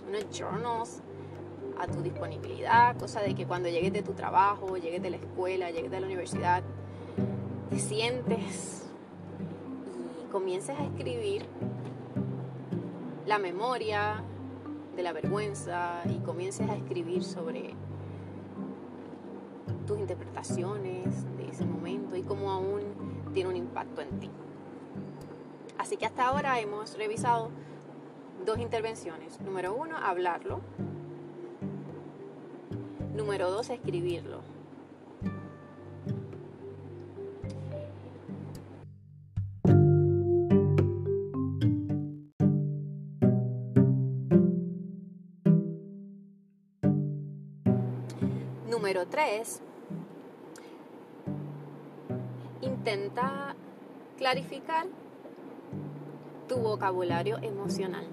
unos 0.07 0.29
journals 0.31 1.01
a 1.79 1.87
tu 1.87 2.01
disponibilidad, 2.01 2.97
cosa 2.97 3.21
de 3.21 3.35
que 3.35 3.45
cuando 3.45 3.69
llegues 3.69 3.91
de 3.91 4.01
tu 4.01 4.13
trabajo, 4.13 4.77
llegues 4.77 5.01
de 5.01 5.09
la 5.09 5.17
escuela, 5.17 5.71
llegues 5.71 5.91
de 5.91 5.99
la 5.99 6.05
universidad, 6.05 6.63
te 7.69 7.79
sientes 7.79 8.89
y 10.23 10.31
comiences 10.31 10.77
a 10.79 10.85
escribir 10.85 11.45
la 13.25 13.39
memoria 13.39 14.23
de 14.95 15.03
la 15.03 15.11
vergüenza 15.11 16.01
y 16.05 16.19
comiences 16.19 16.69
a 16.69 16.75
escribir 16.75 17.23
sobre 17.23 17.73
tus 19.85 19.99
interpretaciones 19.99 21.23
de 21.37 21.49
ese 21.49 21.65
momento 21.65 22.15
y 22.15 22.23
cómo 22.23 22.51
aún 22.51 22.81
tiene 23.33 23.49
un 23.49 23.55
impacto 23.55 24.01
en 24.01 24.19
ti. 24.19 24.29
Así 25.77 25.97
que 25.97 26.05
hasta 26.05 26.25
ahora 26.25 26.59
hemos 26.59 26.97
revisado 26.97 27.49
dos 28.45 28.59
intervenciones. 28.59 29.39
Número 29.41 29.73
uno, 29.73 29.97
hablarlo. 29.97 30.61
Número 33.13 33.49
dos, 33.49 33.69
escribirlo. 33.69 34.41
Número 48.69 49.07
tres, 49.07 49.61
intenta 52.85 53.55
clarificar 54.15 54.85
tu 56.47 56.57
vocabulario 56.57 57.39
emocional. 57.41 58.05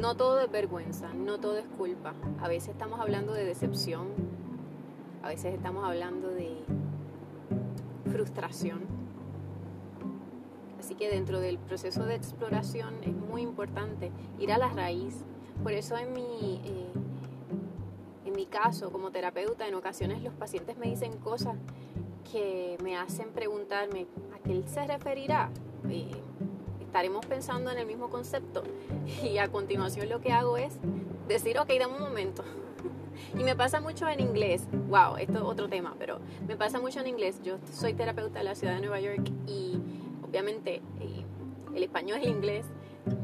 No 0.00 0.16
todo 0.16 0.40
es 0.40 0.50
vergüenza, 0.50 1.12
no 1.12 1.38
todo 1.38 1.58
es 1.58 1.66
culpa. 1.66 2.14
A 2.40 2.48
veces 2.48 2.70
estamos 2.70 2.98
hablando 2.98 3.34
de 3.34 3.44
decepción, 3.44 4.08
a 5.22 5.28
veces 5.28 5.54
estamos 5.54 5.84
hablando 5.84 6.30
de 6.30 6.56
frustración. 8.10 8.86
Así 10.80 10.94
que 10.94 11.10
dentro 11.10 11.40
del 11.40 11.58
proceso 11.58 12.06
de 12.06 12.14
exploración 12.14 12.94
es 13.02 13.12
muy 13.12 13.42
importante 13.42 14.10
ir 14.38 14.50
a 14.50 14.56
la 14.56 14.70
raíz. 14.70 15.26
Por 15.62 15.72
eso 15.72 15.98
en 15.98 16.14
mi, 16.14 16.62
eh, 16.64 16.90
mi 18.38 18.46
caso 18.46 18.92
como 18.92 19.10
terapeuta, 19.10 19.66
en 19.66 19.74
ocasiones 19.74 20.22
los 20.22 20.32
pacientes 20.32 20.78
me 20.78 20.86
dicen 20.86 21.18
cosas 21.18 21.56
que 22.30 22.78
me 22.84 22.96
hacen 22.96 23.30
preguntarme 23.30 24.06
a 24.32 24.38
qué 24.38 24.62
se 24.68 24.86
referirá. 24.86 25.50
Y 25.90 26.06
estaremos 26.80 27.26
pensando 27.26 27.72
en 27.72 27.78
el 27.78 27.86
mismo 27.86 28.10
concepto. 28.10 28.62
Y 29.24 29.38
a 29.38 29.48
continuación 29.48 30.08
lo 30.08 30.20
que 30.20 30.30
hago 30.30 30.56
es 30.56 30.74
decir, 31.26 31.58
ok, 31.58 31.68
dame 31.80 31.96
un 31.96 32.02
momento. 32.02 32.44
Y 33.36 33.42
me 33.42 33.56
pasa 33.56 33.80
mucho 33.80 34.08
en 34.08 34.20
inglés. 34.20 34.68
Wow, 34.88 35.16
esto 35.16 35.38
es 35.38 35.42
otro 35.42 35.68
tema, 35.68 35.96
pero 35.98 36.20
me 36.46 36.56
pasa 36.56 36.78
mucho 36.78 37.00
en 37.00 37.08
inglés. 37.08 37.40
Yo 37.42 37.58
soy 37.72 37.92
terapeuta 37.92 38.38
de 38.38 38.44
la 38.44 38.54
ciudad 38.54 38.74
de 38.74 38.80
Nueva 38.82 39.00
York 39.00 39.32
y 39.48 39.80
obviamente 40.22 40.76
eh, 41.00 41.24
el 41.74 41.82
español 41.82 42.20
y 42.22 42.26
el 42.26 42.30
inglés 42.30 42.66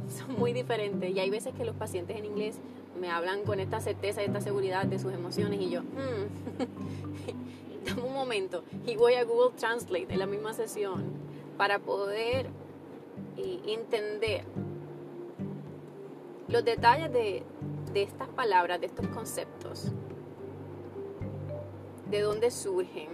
son 0.09 0.37
muy 0.37 0.53
diferentes. 0.53 1.09
Y 1.15 1.21
hay 1.21 1.31
veces 1.31 1.55
que 1.55 1.65
los 1.65 1.77
pacientes 1.77 2.17
en 2.17 2.25
inglés 2.25 2.59
me 3.01 3.11
hablan 3.11 3.43
con 3.43 3.61
esta 3.61 3.81
certeza 3.81 4.23
y 4.23 4.27
esta 4.27 4.41
seguridad 4.41 4.87
de 4.87 4.99
sus 4.99 5.13
emociones 5.13 5.61
y 5.61 5.71
yo, 5.71 5.83
hmm, 5.83 7.85
dame 7.85 8.03
un 8.03 8.15
momento 8.15 8.65
y 8.87 8.97
voy 8.97 9.15
a 9.15 9.25
Google 9.25 9.57
Translate 9.57 10.13
en 10.13 10.19
la 10.19 10.27
misma 10.27 10.53
sesión 10.53 11.05
para 11.57 11.79
poder 11.79 12.47
eh, 13.37 13.61
entender 13.67 14.45
los 16.49 16.65
detalles 16.65 17.13
de, 17.13 17.43
de 17.93 18.03
estas 18.03 18.29
palabras, 18.29 18.81
de 18.81 18.87
estos 18.87 19.07
conceptos, 19.09 19.93
de 22.11 22.21
dónde 22.21 22.51
surgen 22.51 23.09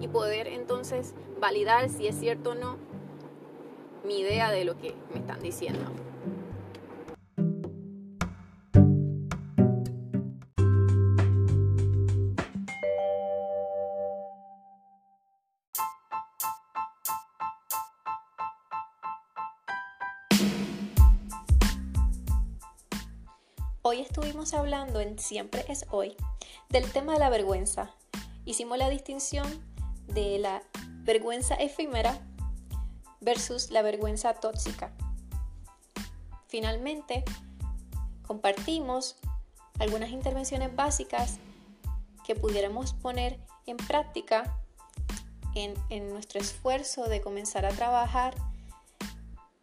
y 0.00 0.08
poder 0.08 0.46
entonces 0.46 1.14
validar 1.40 1.90
si 1.90 2.06
es 2.06 2.18
cierto 2.18 2.50
o 2.50 2.54
no 2.54 2.76
mi 4.04 4.20
idea 4.20 4.50
de 4.50 4.64
lo 4.64 4.78
que 4.78 4.94
me 5.12 5.20
están 5.20 5.40
diciendo. 5.40 5.90
Hablando 24.52 25.00
en 25.00 25.18
Siempre 25.18 25.64
es 25.68 25.86
hoy 25.90 26.16
del 26.68 26.90
tema 26.92 27.14
de 27.14 27.18
la 27.18 27.30
vergüenza. 27.30 27.90
Hicimos 28.44 28.78
la 28.78 28.88
distinción 28.88 29.46
de 30.06 30.38
la 30.38 30.62
vergüenza 31.02 31.56
efímera 31.56 32.20
versus 33.20 33.70
la 33.70 33.82
vergüenza 33.82 34.34
tóxica. 34.34 34.92
Finalmente, 36.46 37.24
compartimos 38.24 39.16
algunas 39.80 40.10
intervenciones 40.10 40.74
básicas 40.76 41.38
que 42.24 42.36
pudiéramos 42.36 42.92
poner 42.92 43.40
en 43.66 43.76
práctica 43.76 44.60
en, 45.56 45.74
en, 45.90 46.08
nuestro 46.10 46.40
esfuerzo 46.40 47.08
de 47.08 47.20
comenzar 47.20 47.66
a 47.66 47.70
trabajar 47.70 48.34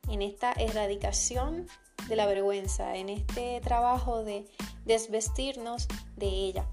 en 0.09 0.21
esta 0.21 0.51
erradicación 0.51 1.67
de 2.07 2.15
la 2.15 2.25
vergüenza, 2.25 2.95
en 2.95 3.09
este 3.09 3.61
trabajo 3.61 4.23
de 4.23 4.49
desvestirnos 4.85 5.87
de 6.15 6.27
ella. 6.27 6.65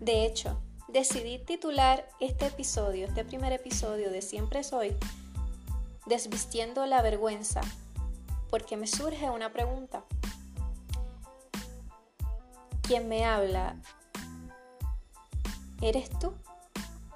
De 0.00 0.26
hecho, 0.26 0.60
decidí 0.88 1.38
titular 1.38 2.08
este 2.20 2.46
episodio, 2.46 3.06
este 3.06 3.24
primer 3.24 3.52
episodio 3.52 4.10
de 4.10 4.22
Siempre 4.22 4.64
Soy, 4.64 4.96
Desvistiendo 6.06 6.84
la 6.84 7.00
vergüenza, 7.00 7.60
porque 8.50 8.76
me 8.76 8.88
surge 8.88 9.30
una 9.30 9.52
pregunta. 9.52 10.04
¿Quién 12.82 13.08
me 13.08 13.24
habla? 13.24 13.76
¿Eres 15.80 16.10
tú? 16.18 16.34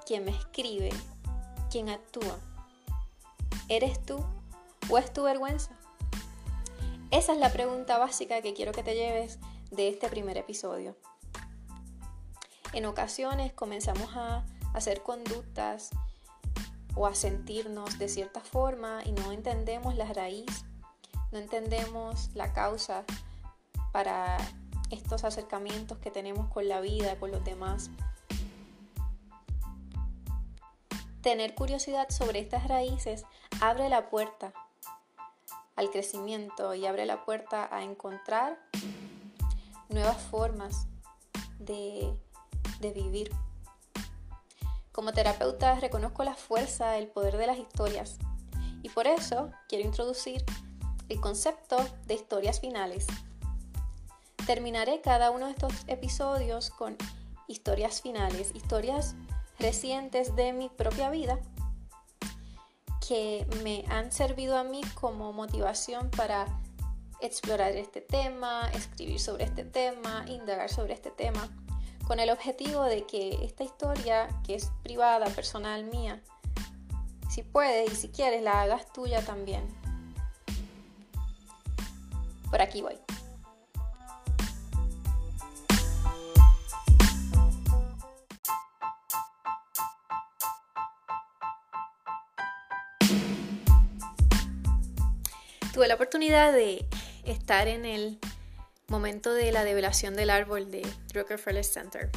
¿Quién 0.05 0.23
me 0.23 0.31
escribe? 0.31 0.89
¿Quién 1.69 1.89
actúa? 1.89 2.39
¿Eres 3.67 4.01
tú 4.05 4.25
o 4.89 4.97
es 4.97 5.11
tu 5.11 5.23
vergüenza? 5.23 5.76
Esa 7.17 7.33
es 7.33 7.39
la 7.39 7.51
pregunta 7.51 7.97
básica 7.97 8.43
que 8.43 8.53
quiero 8.53 8.73
que 8.73 8.83
te 8.83 8.93
lleves 8.93 9.39
de 9.71 9.87
este 9.87 10.07
primer 10.07 10.37
episodio. 10.37 10.95
En 12.73 12.85
ocasiones 12.85 13.53
comenzamos 13.53 14.15
a 14.15 14.45
hacer 14.75 15.01
conductas 15.01 15.89
o 16.93 17.07
a 17.07 17.15
sentirnos 17.15 17.97
de 17.97 18.07
cierta 18.07 18.39
forma 18.39 18.99
y 19.03 19.13
no 19.13 19.31
entendemos 19.31 19.95
la 19.95 20.13
raíz, 20.13 20.63
no 21.31 21.39
entendemos 21.39 22.29
la 22.35 22.53
causa 22.53 23.03
para 23.91 24.37
estos 24.91 25.23
acercamientos 25.23 25.97
que 25.97 26.11
tenemos 26.11 26.53
con 26.53 26.67
la 26.67 26.81
vida, 26.81 27.17
con 27.19 27.31
los 27.31 27.43
demás. 27.43 27.89
Tener 31.23 31.55
curiosidad 31.55 32.11
sobre 32.11 32.41
estas 32.41 32.67
raíces 32.67 33.25
abre 33.59 33.89
la 33.89 34.11
puerta 34.11 34.53
al 35.77 35.89
crecimiento 35.89 36.73
y 36.73 36.85
abre 36.85 37.05
la 37.05 37.23
puerta 37.23 37.69
a 37.71 37.83
encontrar 37.83 38.59
nuevas 39.89 40.17
formas 40.17 40.87
de, 41.59 42.13
de 42.81 42.91
vivir. 42.91 43.31
Como 44.91 45.13
terapeuta 45.13 45.79
reconozco 45.79 46.23
la 46.23 46.33
fuerza, 46.33 46.97
el 46.97 47.07
poder 47.07 47.37
de 47.37 47.47
las 47.47 47.57
historias 47.57 48.17
y 48.81 48.89
por 48.89 49.07
eso 49.07 49.51
quiero 49.69 49.85
introducir 49.85 50.43
el 51.09 51.21
concepto 51.21 51.77
de 52.05 52.15
historias 52.15 52.59
finales. 52.59 53.05
Terminaré 54.45 55.01
cada 55.01 55.29
uno 55.29 55.45
de 55.45 55.51
estos 55.51 55.73
episodios 55.87 56.71
con 56.71 56.97
historias 57.47 58.01
finales, 58.01 58.51
historias 58.55 59.15
recientes 59.59 60.35
de 60.35 60.53
mi 60.53 60.69
propia 60.69 61.09
vida 61.09 61.39
que 63.07 63.47
me 63.63 63.85
han 63.89 64.11
servido 64.11 64.57
a 64.57 64.63
mí 64.63 64.81
como 64.99 65.31
motivación 65.31 66.09
para 66.11 66.45
explorar 67.21 67.71
este 67.71 68.01
tema, 68.01 68.69
escribir 68.73 69.19
sobre 69.19 69.45
este 69.45 69.63
tema, 69.63 70.25
indagar 70.27 70.69
sobre 70.69 70.93
este 70.93 71.11
tema, 71.11 71.47
con 72.05 72.19
el 72.19 72.29
objetivo 72.29 72.83
de 72.83 73.05
que 73.05 73.45
esta 73.45 73.63
historia, 73.63 74.27
que 74.45 74.55
es 74.55 74.71
privada, 74.83 75.25
personal 75.27 75.85
mía, 75.85 76.21
si 77.29 77.43
puedes 77.43 77.91
y 77.91 77.95
si 77.95 78.09
quieres, 78.09 78.41
la 78.43 78.61
hagas 78.61 78.91
tuya 78.91 79.23
también. 79.23 79.67
Por 82.49 82.61
aquí 82.61 82.81
voy. 82.81 82.97
Tuve 95.77 95.87
la 95.87 95.93
oportunidad 95.93 96.53
de 96.53 96.87
estar 97.23 97.67
en 97.67 97.85
el 97.85 98.17
momento 98.87 99.31
de 99.31 99.51
la 99.51 99.63
develación 99.63 100.15
del 100.15 100.31
árbol 100.31 100.71
de 100.71 100.81
Rockefeller 101.13 101.63
Center. 101.63 102.09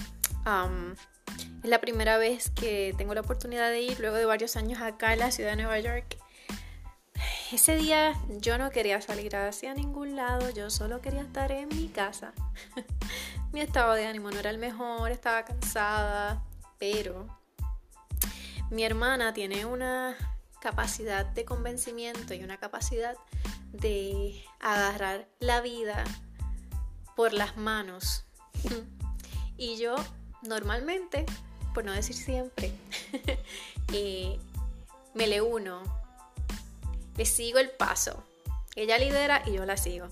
es 1.63 1.69
la 1.69 1.79
primera 1.79 2.17
vez 2.17 2.49
que 2.53 2.95
tengo 2.97 3.13
la 3.13 3.21
oportunidad 3.21 3.69
de 3.69 3.83
ir 3.83 4.01
luego 4.01 4.17
de 4.17 4.25
varios 4.25 4.57
años 4.57 4.81
acá 4.81 5.13
en 5.13 5.19
la 5.19 5.31
ciudad 5.31 5.51
de 5.51 5.57
Nueva 5.57 5.79
York. 5.79 6.17
Ese 7.53 7.77
día 7.77 8.15
yo 8.39 8.57
no 8.57 8.71
quería 8.71 9.03
salir 9.03 9.37
hacia 9.37 9.75
ningún 9.75 10.17
lado, 10.17 10.49
yo 10.49 10.71
solo 10.71 11.03
quería 11.03 11.21
estar 11.21 11.53
en 11.53 11.69
mi 11.69 11.89
casa. 11.89 12.33
mi 13.53 13.61
estado 13.61 13.93
de 13.93 14.07
ánimo 14.07 14.31
no 14.31 14.39
era 14.39 14.49
el 14.49 14.57
mejor, 14.57 15.11
estaba 15.11 15.45
cansada, 15.45 16.43
pero 16.79 17.27
mi 18.71 18.85
hermana 18.85 19.35
tiene 19.35 19.67
una 19.67 20.17
capacidad 20.61 21.27
de 21.27 21.45
convencimiento 21.45 22.35
y 22.35 22.45
una 22.45 22.59
capacidad 22.59 23.17
de 23.73 24.45
agarrar 24.61 25.27
la 25.39 25.61
vida 25.61 26.05
por 27.17 27.33
las 27.33 27.57
manos. 27.57 28.25
y 29.57 29.77
yo 29.79 29.97
normalmente, 30.43 31.27
por 31.75 31.85
no 31.85 31.93
decir 31.93 32.17
siempre, 32.17 32.73
eh, 33.93 34.39
me 35.15 35.27
le 35.27 35.41
uno, 35.41 35.83
le 37.17 37.25
sigo 37.25 37.59
el 37.59 37.71
paso. 37.71 38.25
Ella 38.77 38.99
lidera 38.99 39.43
y 39.47 39.53
yo 39.53 39.65
la 39.65 39.77
sigo. 39.77 40.09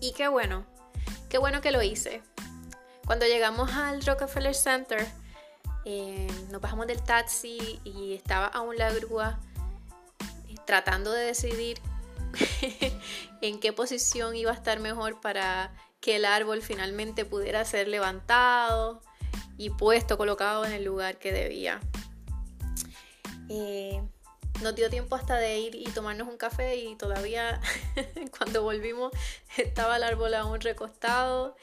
Y 0.00 0.12
qué 0.12 0.28
bueno, 0.28 0.64
qué 1.28 1.38
bueno 1.38 1.60
que 1.60 1.72
lo 1.72 1.82
hice. 1.82 2.22
Cuando 3.06 3.26
llegamos 3.26 3.72
al 3.72 4.04
Rockefeller 4.04 4.54
Center, 4.54 5.06
eh, 5.84 6.26
nos 6.50 6.60
bajamos 6.60 6.86
del 6.86 7.02
taxi 7.02 7.80
y 7.84 8.14
estaba 8.14 8.46
aún 8.46 8.76
la 8.76 8.92
grúa 8.92 9.38
tratando 10.66 11.12
de 11.12 11.24
decidir 11.24 11.80
en 13.40 13.60
qué 13.60 13.72
posición 13.72 14.36
iba 14.36 14.50
a 14.50 14.54
estar 14.54 14.80
mejor 14.80 15.20
para 15.20 15.72
que 16.00 16.16
el 16.16 16.24
árbol 16.24 16.62
finalmente 16.62 17.24
pudiera 17.24 17.64
ser 17.64 17.88
levantado 17.88 19.00
y 19.56 19.70
puesto, 19.70 20.18
colocado 20.18 20.64
en 20.64 20.72
el 20.72 20.84
lugar 20.84 21.18
que 21.18 21.32
debía. 21.32 21.80
Eh, 23.48 24.02
nos 24.62 24.74
dio 24.74 24.90
tiempo 24.90 25.16
hasta 25.16 25.36
de 25.36 25.58
ir 25.58 25.74
y 25.74 25.84
tomarnos 25.84 26.28
un 26.28 26.36
café 26.36 26.76
y 26.76 26.96
todavía 26.96 27.60
cuando 28.38 28.62
volvimos 28.62 29.12
estaba 29.56 29.96
el 29.96 30.02
árbol 30.02 30.34
aún 30.34 30.60
recostado 30.60 31.56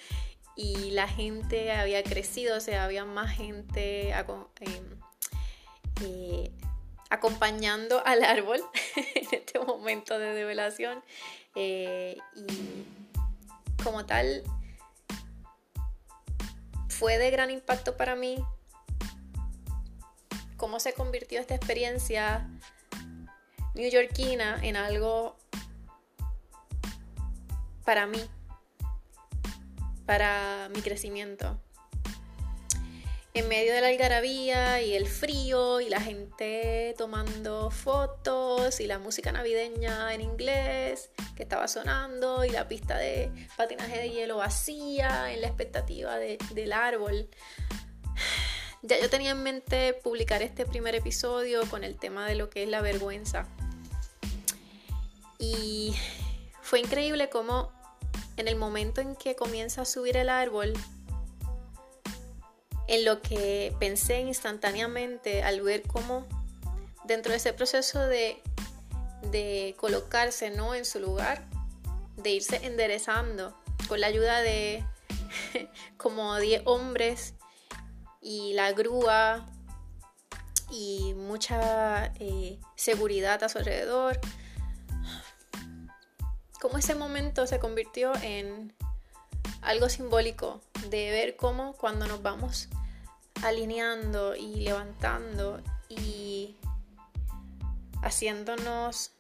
y 0.56 0.92
la 0.92 1.08
gente 1.08 1.72
había 1.72 2.04
crecido, 2.04 2.58
o 2.58 2.60
sea, 2.60 2.84
había 2.84 3.06
más 3.06 3.36
gente 3.36 4.12
eh, 4.12 4.82
eh, 6.02 6.52
acompañando 7.14 8.04
al 8.08 8.24
árbol 8.24 8.60
en 8.96 9.28
este 9.32 9.60
momento 9.60 10.18
de 10.18 10.34
develación. 10.34 11.04
Eh, 11.54 12.18
y 12.36 12.86
como 13.84 14.08
tal, 14.08 14.44
fue 16.90 17.20
de 17.20 17.30
gran 17.30 17.52
impacto 17.52 17.98
para 17.98 18.16
mí 18.16 18.44
cómo 20.58 20.80
se 20.80 20.94
convirtió 20.94 21.40
esta 21.40 21.54
experiencia 21.54 22.50
newyorkina 23.76 24.58
en 24.64 24.76
algo 24.76 25.38
para 27.86 28.08
mí, 28.08 28.28
para 30.08 30.68
mi 30.74 30.82
crecimiento 30.82 31.62
en 33.36 33.48
medio 33.48 33.74
de 33.74 33.82
la 33.82 33.88
algarabía 33.88 34.82
y 34.84 34.94
el 34.94 35.08
frío 35.08 35.82
y 35.82 35.90
la 35.90 36.00
gente 36.00 36.94
tomando 37.00 37.72
fotos 37.72 38.80
y 38.80 38.86
la 38.86 39.00
música 39.00 39.32
navideña 39.32 40.14
en 40.14 40.22
inglés 40.22 41.10
que 41.36 41.44
estaba 41.44 41.68
sonando 41.68 42.46
y 42.46 42.50
la 42.50 42.68
pista 42.68 42.96
de 42.98 43.32
patinaje 43.58 43.98
de 43.98 44.12
hielo 44.12 44.38
vacía 44.38 45.34
en 45.34 45.42
la 45.42 45.48
expectativa 45.48 46.18
del 46.18 46.74
árbol. 46.74 47.28
Ya 48.84 49.00
yo 49.00 49.10
tenía 49.10 49.32
en 49.32 49.42
mente 49.42 49.94
publicar 49.94 50.44
este 50.44 50.66
primer 50.66 50.94
episodio 50.94 51.68
con 51.70 51.84
el 51.84 51.98
tema 51.98 52.28
de 52.28 52.36
lo 52.36 52.50
que 52.50 52.64
es 52.64 52.70
la 52.70 52.82
vergüenza. 52.82 53.48
Y 55.40 55.96
fue 56.62 56.82
increíble 56.82 57.30
cómo 57.30 57.72
en 58.38 58.48
el 58.48 58.58
momento 58.58 59.02
en 59.02 59.16
que 59.16 59.36
comienza 59.36 59.82
a 59.82 59.86
subir 59.86 60.18
el 60.18 60.30
árbol, 60.30 60.74
en 62.88 63.06
lo 63.06 63.22
que 63.22 63.76
pensé 63.80 64.20
instantáneamente 64.22 65.44
al 65.44 65.62
ver 65.62 65.84
cómo 65.84 66.26
dentro 67.06 67.32
de 67.32 67.38
ese 67.38 67.54
proceso 67.54 68.00
de, 68.08 68.42
colocarse 69.78 70.52
¿no? 70.52 70.76
en 70.76 70.86
su 70.86 71.00
lugar, 71.00 71.48
de 72.18 72.32
irse 72.32 72.66
enderezando 72.66 73.58
con 73.88 74.00
la 74.00 74.08
ayuda 74.08 74.42
de 74.42 74.84
como 75.98 76.38
10 76.38 76.64
hombres 76.66 77.34
y 78.22 78.54
la 78.54 78.72
grúa 78.72 79.50
y 80.70 81.14
mucha 81.16 82.08
eh, 82.20 82.60
seguridad 82.76 83.44
a 83.44 83.50
su 83.50 83.58
alrededor. 83.60 84.20
Como 86.60 86.78
ese 86.78 86.96
momento 86.96 87.46
se 87.46 87.60
convirtió 87.60 88.14
en 88.22 88.74
algo 89.64 89.90
simbólico 89.90 90.62
de 90.90 91.12
ver 91.12 91.36
cómo 91.36 91.74
cuando 91.74 92.08
nos 92.08 92.22
vamos 92.22 92.70
alineando 93.44 94.36
y 94.36 94.58
levantando 94.58 95.62
y 95.90 96.56
haciéndonos 98.02 99.12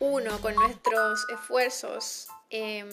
uno 0.00 0.40
con 0.40 0.54
nuestros 0.54 1.24
esfuerzos. 1.30 2.28
Em, 2.50 2.88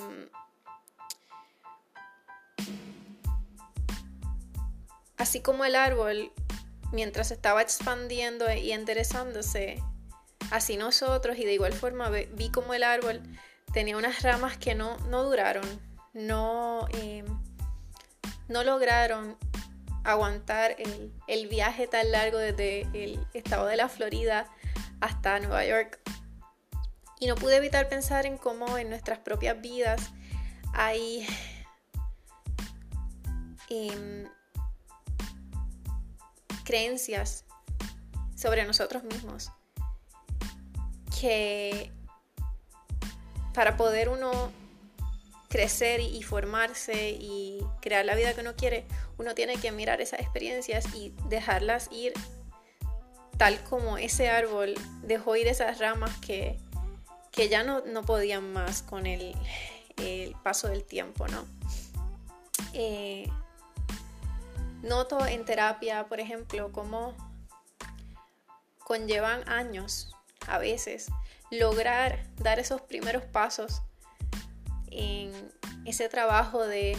así 5.18 5.42
como 5.42 5.66
el 5.66 5.76
árbol, 5.76 6.32
mientras 6.92 7.32
estaba 7.32 7.62
expandiendo 7.62 8.52
y 8.52 8.72
enderezándose, 8.72 9.82
así 10.52 10.78
nosotros, 10.78 11.38
y 11.38 11.46
de 11.46 11.54
igual 11.54 11.74
forma 11.74 12.10
vi 12.10 12.52
como 12.52 12.74
el 12.74 12.84
árbol 12.84 13.22
tenía 13.74 13.98
unas 13.98 14.22
ramas 14.22 14.58
que 14.58 14.76
no, 14.76 14.98
duraron, 14.98 15.66
no, 16.14 16.88
em, 16.94 17.26
no 18.48 18.64
lograron 18.64 19.38
aguantar 20.04 20.76
el, 21.28 21.48
viaje 21.48 21.88
tan 21.88 22.12
largo 22.12 22.38
desde 22.38 22.82
el 22.94 23.26
estado 23.34 23.68
de 23.68 23.78
la 23.78 23.88
Florida 23.88 24.48
hasta 25.00 25.40
Nueva 25.40 25.66
York. 25.66 26.00
Y 27.20 27.28
no 27.28 27.36
pude 27.36 27.58
evitar 27.58 27.88
pensar 27.88 28.26
en 28.26 28.38
cómo 28.38 28.78
en 28.78 28.90
nuestras 28.90 29.20
propias 29.20 29.62
vidas 29.62 30.10
hay 30.74 31.28
em, 33.70 34.28
creencias 36.64 37.46
sobre 38.36 38.66
nosotros 38.66 39.04
mismos 39.04 39.52
que 41.20 41.92
para 43.54 43.78
poder 43.78 44.10
uno 44.10 44.52
crecer 45.50 46.00
y 46.00 46.24
formarse 46.24 47.10
y 47.12 47.60
crear 47.82 48.06
la 48.06 48.16
vida 48.16 48.34
que 48.34 48.42
uno 48.42 48.56
quiere, 48.56 48.86
uno 49.18 49.36
tiene 49.36 49.58
que 49.58 49.72
mirar 49.72 50.00
esas 50.00 50.22
experiencias 50.22 50.96
y 50.96 51.14
dejarlas 51.28 51.90
ir 51.92 52.14
tal 53.38 53.62
como 53.64 53.98
ese 53.98 54.30
árbol 54.30 54.76
dejó 55.02 55.36
ir 55.36 55.48
esas 55.48 55.80
ramas 55.80 56.16
que, 56.20 56.60
ya 57.50 57.64
no, 57.64 57.82
podían 58.04 58.54
más 58.54 58.84
con 58.84 59.08
el, 59.08 59.36
paso 60.44 60.68
del 60.68 60.84
tiempo, 60.84 61.28
¿no? 61.28 61.46
Eh, 62.74 63.28
noto 64.84 65.26
en 65.26 65.44
terapia, 65.44 66.06
por 66.08 66.20
ejemplo, 66.20 66.72
cómo 66.72 67.16
conllevan 68.78 69.48
años 69.50 70.16
a 70.48 70.60
veces 70.60 71.08
lograr 71.52 72.26
dar 72.38 72.60
esos 72.60 72.82
primeros 72.82 73.24
pasos 73.26 73.84
en 74.90 75.32
ese 75.86 76.10
trabajo 76.10 76.66
de 76.66 76.98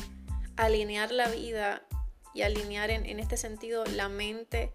alinear 0.56 1.10
la 1.10 1.28
vida 1.28 1.82
y 2.34 2.42
alinear 2.42 2.90
en, 2.90 3.18
este 3.18 3.36
sentido 3.36 3.84
la 3.84 4.08
mente, 4.08 4.72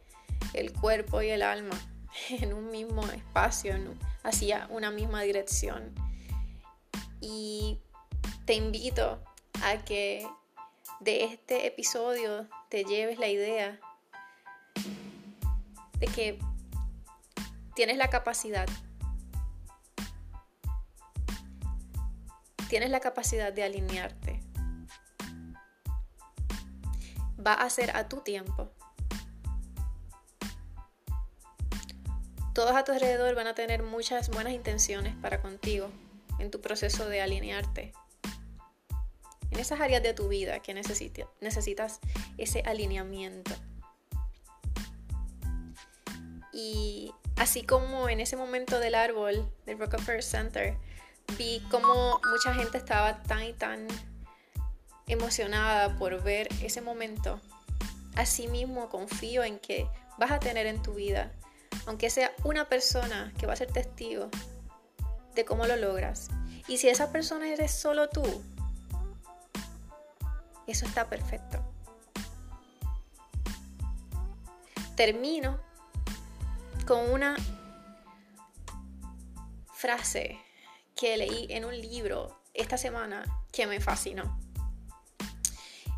el 0.53 0.73
cuerpo 0.73 1.21
y 1.21 1.30
el 1.30 1.41
alma. 1.41 1.80
en 2.30 2.53
un 2.53 2.69
mismo 2.71 3.03
espacio, 3.07 3.75
hacia 4.23 4.67
una 4.69 4.91
misma 4.91 5.21
dirección. 5.21 5.93
Y 7.19 7.80
te 8.45 8.53
invito 8.53 9.23
a 9.63 9.84
que 9.84 10.28
de 10.99 11.25
este 11.25 11.67
episodio 11.67 12.47
te 12.69 12.84
lleves 12.84 13.19
la 13.19 13.28
idea 13.28 13.80
de 15.99 16.07
que 16.07 16.39
tienes 17.75 17.97
la 17.97 18.09
capacidad, 18.09 18.67
tienes 22.68 22.89
la 22.89 22.99
capacidad 22.99 23.53
de 23.53 23.63
alinearte. 23.63 24.41
Va 27.45 27.53
a 27.53 27.70
ser 27.70 27.95
a 27.95 28.07
tu 28.07 28.18
tiempo. 28.22 28.72
Todos 32.53 32.76
a 32.76 32.84
tu 32.84 32.91
alrededor 32.91 33.36
van 33.36 33.47
a 33.47 33.53
tener 33.53 33.84
muchas 33.84 34.30
buenas 34.30 34.53
intenciones 34.53 35.15
para 35.15 35.41
contigo 35.41 35.89
en 36.39 36.51
tu 36.51 36.59
proceso 36.59 37.07
de 37.07 37.22
alinearte. 37.22 37.93
En 39.51 39.59
esas 39.59 39.80
áreas 39.80 40.03
de 40.03 40.13
tu 40.13 40.28
vida 40.28 40.59
que 40.59 40.74
necesitas 40.74 41.99
ese 42.38 42.61
alineamiento. 42.65 43.55
Y 46.51 47.13
así 47.36 47.63
como 47.63 48.09
en 48.09 48.20
ese 48.20 48.36
momento 48.36 48.80
del 48.80 48.95
árbol 48.95 49.47
del 49.65 49.78
Rockefeller 49.78 50.24
Center, 50.24 50.78
vi 51.38 51.61
como 51.69 52.19
mucha 52.30 52.53
gente 52.53 52.78
estaba 52.78 53.21
tan 53.23 53.43
y 53.43 53.53
tan 53.53 53.88
emocionada 55.07 55.97
por 55.97 56.21
ver 56.23 56.47
ese 56.61 56.82
momento. 56.82 57.39
Asimismo, 58.15 58.89
confío 58.89 59.43
en 59.43 59.59
que 59.59 59.88
vas 60.17 60.32
a 60.32 60.39
tener 60.39 60.65
en 60.67 60.82
tu 60.82 60.93
vida, 60.93 61.32
aunque 61.86 62.09
sea 62.09 62.32
una 62.43 62.65
persona 62.65 63.34
que 63.38 63.45
va 63.45 63.53
a 63.53 63.57
ser 63.57 63.71
testigo 63.71 64.30
de 65.36 65.45
cómo 65.45 65.65
lo 65.65 65.75
logras. 65.75 66.30
Y 66.67 66.78
si 66.78 66.89
esa 66.89 67.11
persona 67.11 67.47
eres 67.49 67.71
solo 67.71 68.09
tú, 68.09 68.23
eso 70.65 70.86
está 70.86 71.07
perfecto. 71.07 71.63
Termino 74.95 75.59
con 76.88 77.11
una 77.11 77.36
frase 79.73 80.39
que 80.99 81.15
leí 81.15 81.47
en 81.49 81.63
un 81.63 81.79
libro 81.79 82.41
esta 82.53 82.77
semana 82.77 83.23
que 83.51 83.67
me 83.67 83.79
fascinó. 83.79 84.37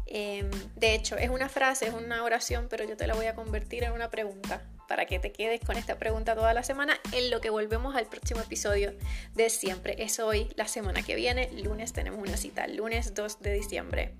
Em, 0.06 0.50
de 0.76 0.96
hecho, 0.96 1.18
es 1.18 1.30
una 1.30 1.50
frase, 1.50 1.88
es 1.88 1.94
una 1.94 2.24
oración, 2.24 2.68
pero 2.70 2.84
yo 2.84 2.98
te 2.98 3.08
la 3.08 3.14
voy 3.14 3.28
a 3.28 3.36
convertir 3.36 3.84
en 3.84 3.92
una 3.92 4.10
pregunta 4.10 4.64
para 4.88 5.06
que 5.06 5.20
te 5.20 5.32
quedes 5.32 5.62
con 5.62 5.78
esta 5.78 6.00
pregunta 6.00 6.36
toda 6.36 6.54
la 6.54 6.64
semana 6.64 7.00
en 7.12 7.30
lo 7.30 7.42
que 7.42 7.52
volvemos 7.52 7.96
al 7.96 8.08
próximo 8.08 8.42
episodio 8.42 8.94
de 9.36 9.50
siempre. 9.52 9.96
Es 10.04 10.20
hoy, 10.20 10.52
la 10.56 10.68
semana 10.68 11.04
que 11.04 11.16
viene, 11.16 11.52
lunes 11.52 11.94
tenemos 11.94 12.20
una 12.20 12.38
cita, 12.38 12.68
lunes 12.68 13.14
2 13.14 13.40
de 13.40 13.54
diciembre. 13.54 14.16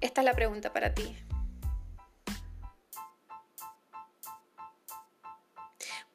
Esta 0.00 0.22
es 0.22 0.24
la 0.24 0.32
pregunta 0.32 0.72
para 0.72 0.94
ti. 0.94 1.16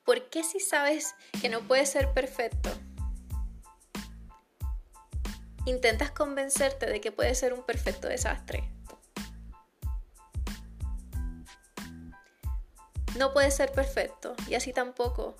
¿Por 0.03 0.30
qué 0.30 0.43
si 0.43 0.59
sabes 0.59 1.16
que 1.39 1.47
no 1.47 1.61
puedes 1.61 1.89
ser 1.89 2.11
perfecto? 2.11 2.72
Intentas 5.66 6.11
convencerte 6.11 6.86
de 6.86 7.01
que 7.01 7.11
puedes 7.11 7.38
ser 7.39 7.53
un 7.53 7.64
perfecto 7.64 8.07
desastre. 8.07 8.70
No 13.18 13.32
puedes 13.32 13.55
ser 13.55 13.72
perfecto 13.72 14.36
y 14.47 14.55
así 14.55 14.74
tampoco 14.74 15.36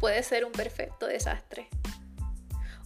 puedes 0.00 0.26
ser 0.26 0.44
un 0.44 0.52
perfecto 0.52 1.06
desastre. 1.06 1.68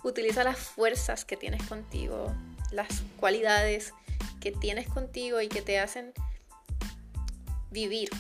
Utiliza 0.05 0.45
las 0.45 0.59
fuerzas 0.59 1.25
que 1.25 1.37
tienes 1.37 1.63
contigo, 1.67 2.35
las 2.71 3.03
cualidades 3.19 3.93
que 4.41 4.53
tienes 4.53 4.89
contigo 4.89 5.41
y 5.41 5.49
que 5.49 5.63
te 5.63 5.79
hacen 5.79 6.13
vivir 7.71 8.11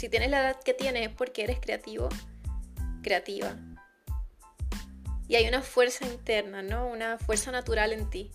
si 0.00 0.08
tienes 0.08 0.30
la 0.30 0.40
edad 0.40 0.56
que 0.62 0.72
tienes 0.72 1.08
es 1.08 1.14
porque 1.14 1.42
eres 1.42 1.60
creativo, 1.60 2.08
creativa. 3.02 3.54
Y 5.30 5.36
hay 5.36 5.46
una 5.46 5.62
fuerza 5.62 6.04
interna, 6.08 6.60
¿no? 6.60 6.88
Una 6.88 7.16
fuerza 7.16 7.52
natural 7.52 7.92
en 7.92 8.10
ti. 8.10 8.32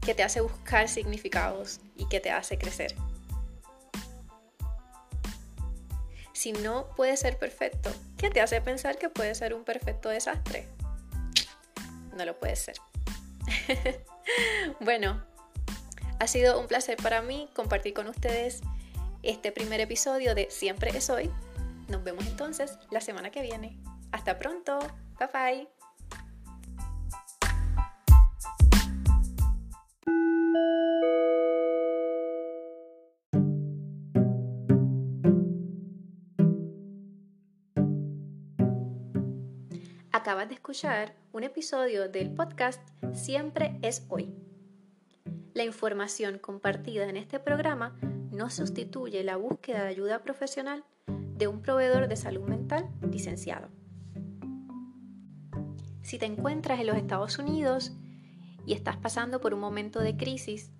que 0.00 0.14
te 0.14 0.22
hace 0.22 0.40
buscar 0.40 0.88
significados 0.88 1.80
y 1.96 2.08
que 2.08 2.18
te 2.18 2.30
hace 2.30 2.56
crecer. 2.56 2.94
Si 6.32 6.52
no 6.52 6.86
puede 6.96 7.16
ser 7.18 7.36
perfecto, 7.36 7.90
¿qué 8.16 8.30
te 8.30 8.40
hace 8.40 8.62
pensar 8.62 8.96
que 8.96 9.10
puede 9.10 9.34
ser 9.34 9.52
un 9.52 9.64
perfecto 9.64 10.08
desastre? 10.08 10.66
No 12.16 12.24
lo 12.24 12.38
puede 12.38 12.56
ser. 12.56 12.76
bueno, 14.80 15.22
ha 16.20 16.26
sido 16.26 16.58
un 16.58 16.68
placer 16.68 16.96
para 16.96 17.20
mí 17.20 17.50
compartir 17.54 17.92
con 17.92 18.08
ustedes 18.08 18.62
este 19.22 19.52
primer 19.52 19.80
episodio 19.80 20.34
de 20.34 20.48
Siempre 20.48 20.96
es 20.96 21.10
hoy. 21.10 21.30
Nos 21.88 22.04
vemos 22.04 22.26
entonces 22.26 22.78
la 22.90 23.00
semana 23.00 23.30
que 23.30 23.42
viene. 23.42 23.80
Hasta 24.12 24.38
pronto. 24.38 24.78
Bye 25.18 25.28
bye. 25.32 25.68
Acabas 40.12 40.48
de 40.48 40.54
escuchar 40.54 41.14
un 41.32 41.44
episodio 41.44 42.08
del 42.08 42.34
podcast 42.34 42.80
Siempre 43.14 43.78
es 43.82 44.04
hoy 44.08 44.34
la 45.58 45.64
información 45.64 46.38
compartida 46.38 47.08
en 47.08 47.16
este 47.16 47.40
programa 47.40 47.98
no 48.30 48.48
sustituye 48.48 49.24
la 49.24 49.34
búsqueda 49.34 49.82
de 49.82 49.88
ayuda 49.88 50.22
profesional 50.22 50.84
de 51.38 51.46
un 51.46 51.62
proveedor 51.62 52.08
de 52.08 52.16
salud 52.16 52.42
mental 52.42 52.90
licenciado. 53.10 53.68
Si 56.02 56.18
te 56.18 56.26
encuentras 56.26 56.80
en 56.80 56.88
los 56.88 56.96
Estados 56.96 57.38
Unidos 57.38 57.92
y 58.66 58.72
estás 58.72 58.96
pasando 58.96 59.40
por 59.40 59.54
un 59.54 59.60
momento 59.60 60.00
de 60.00 60.16
crisis, 60.16 60.72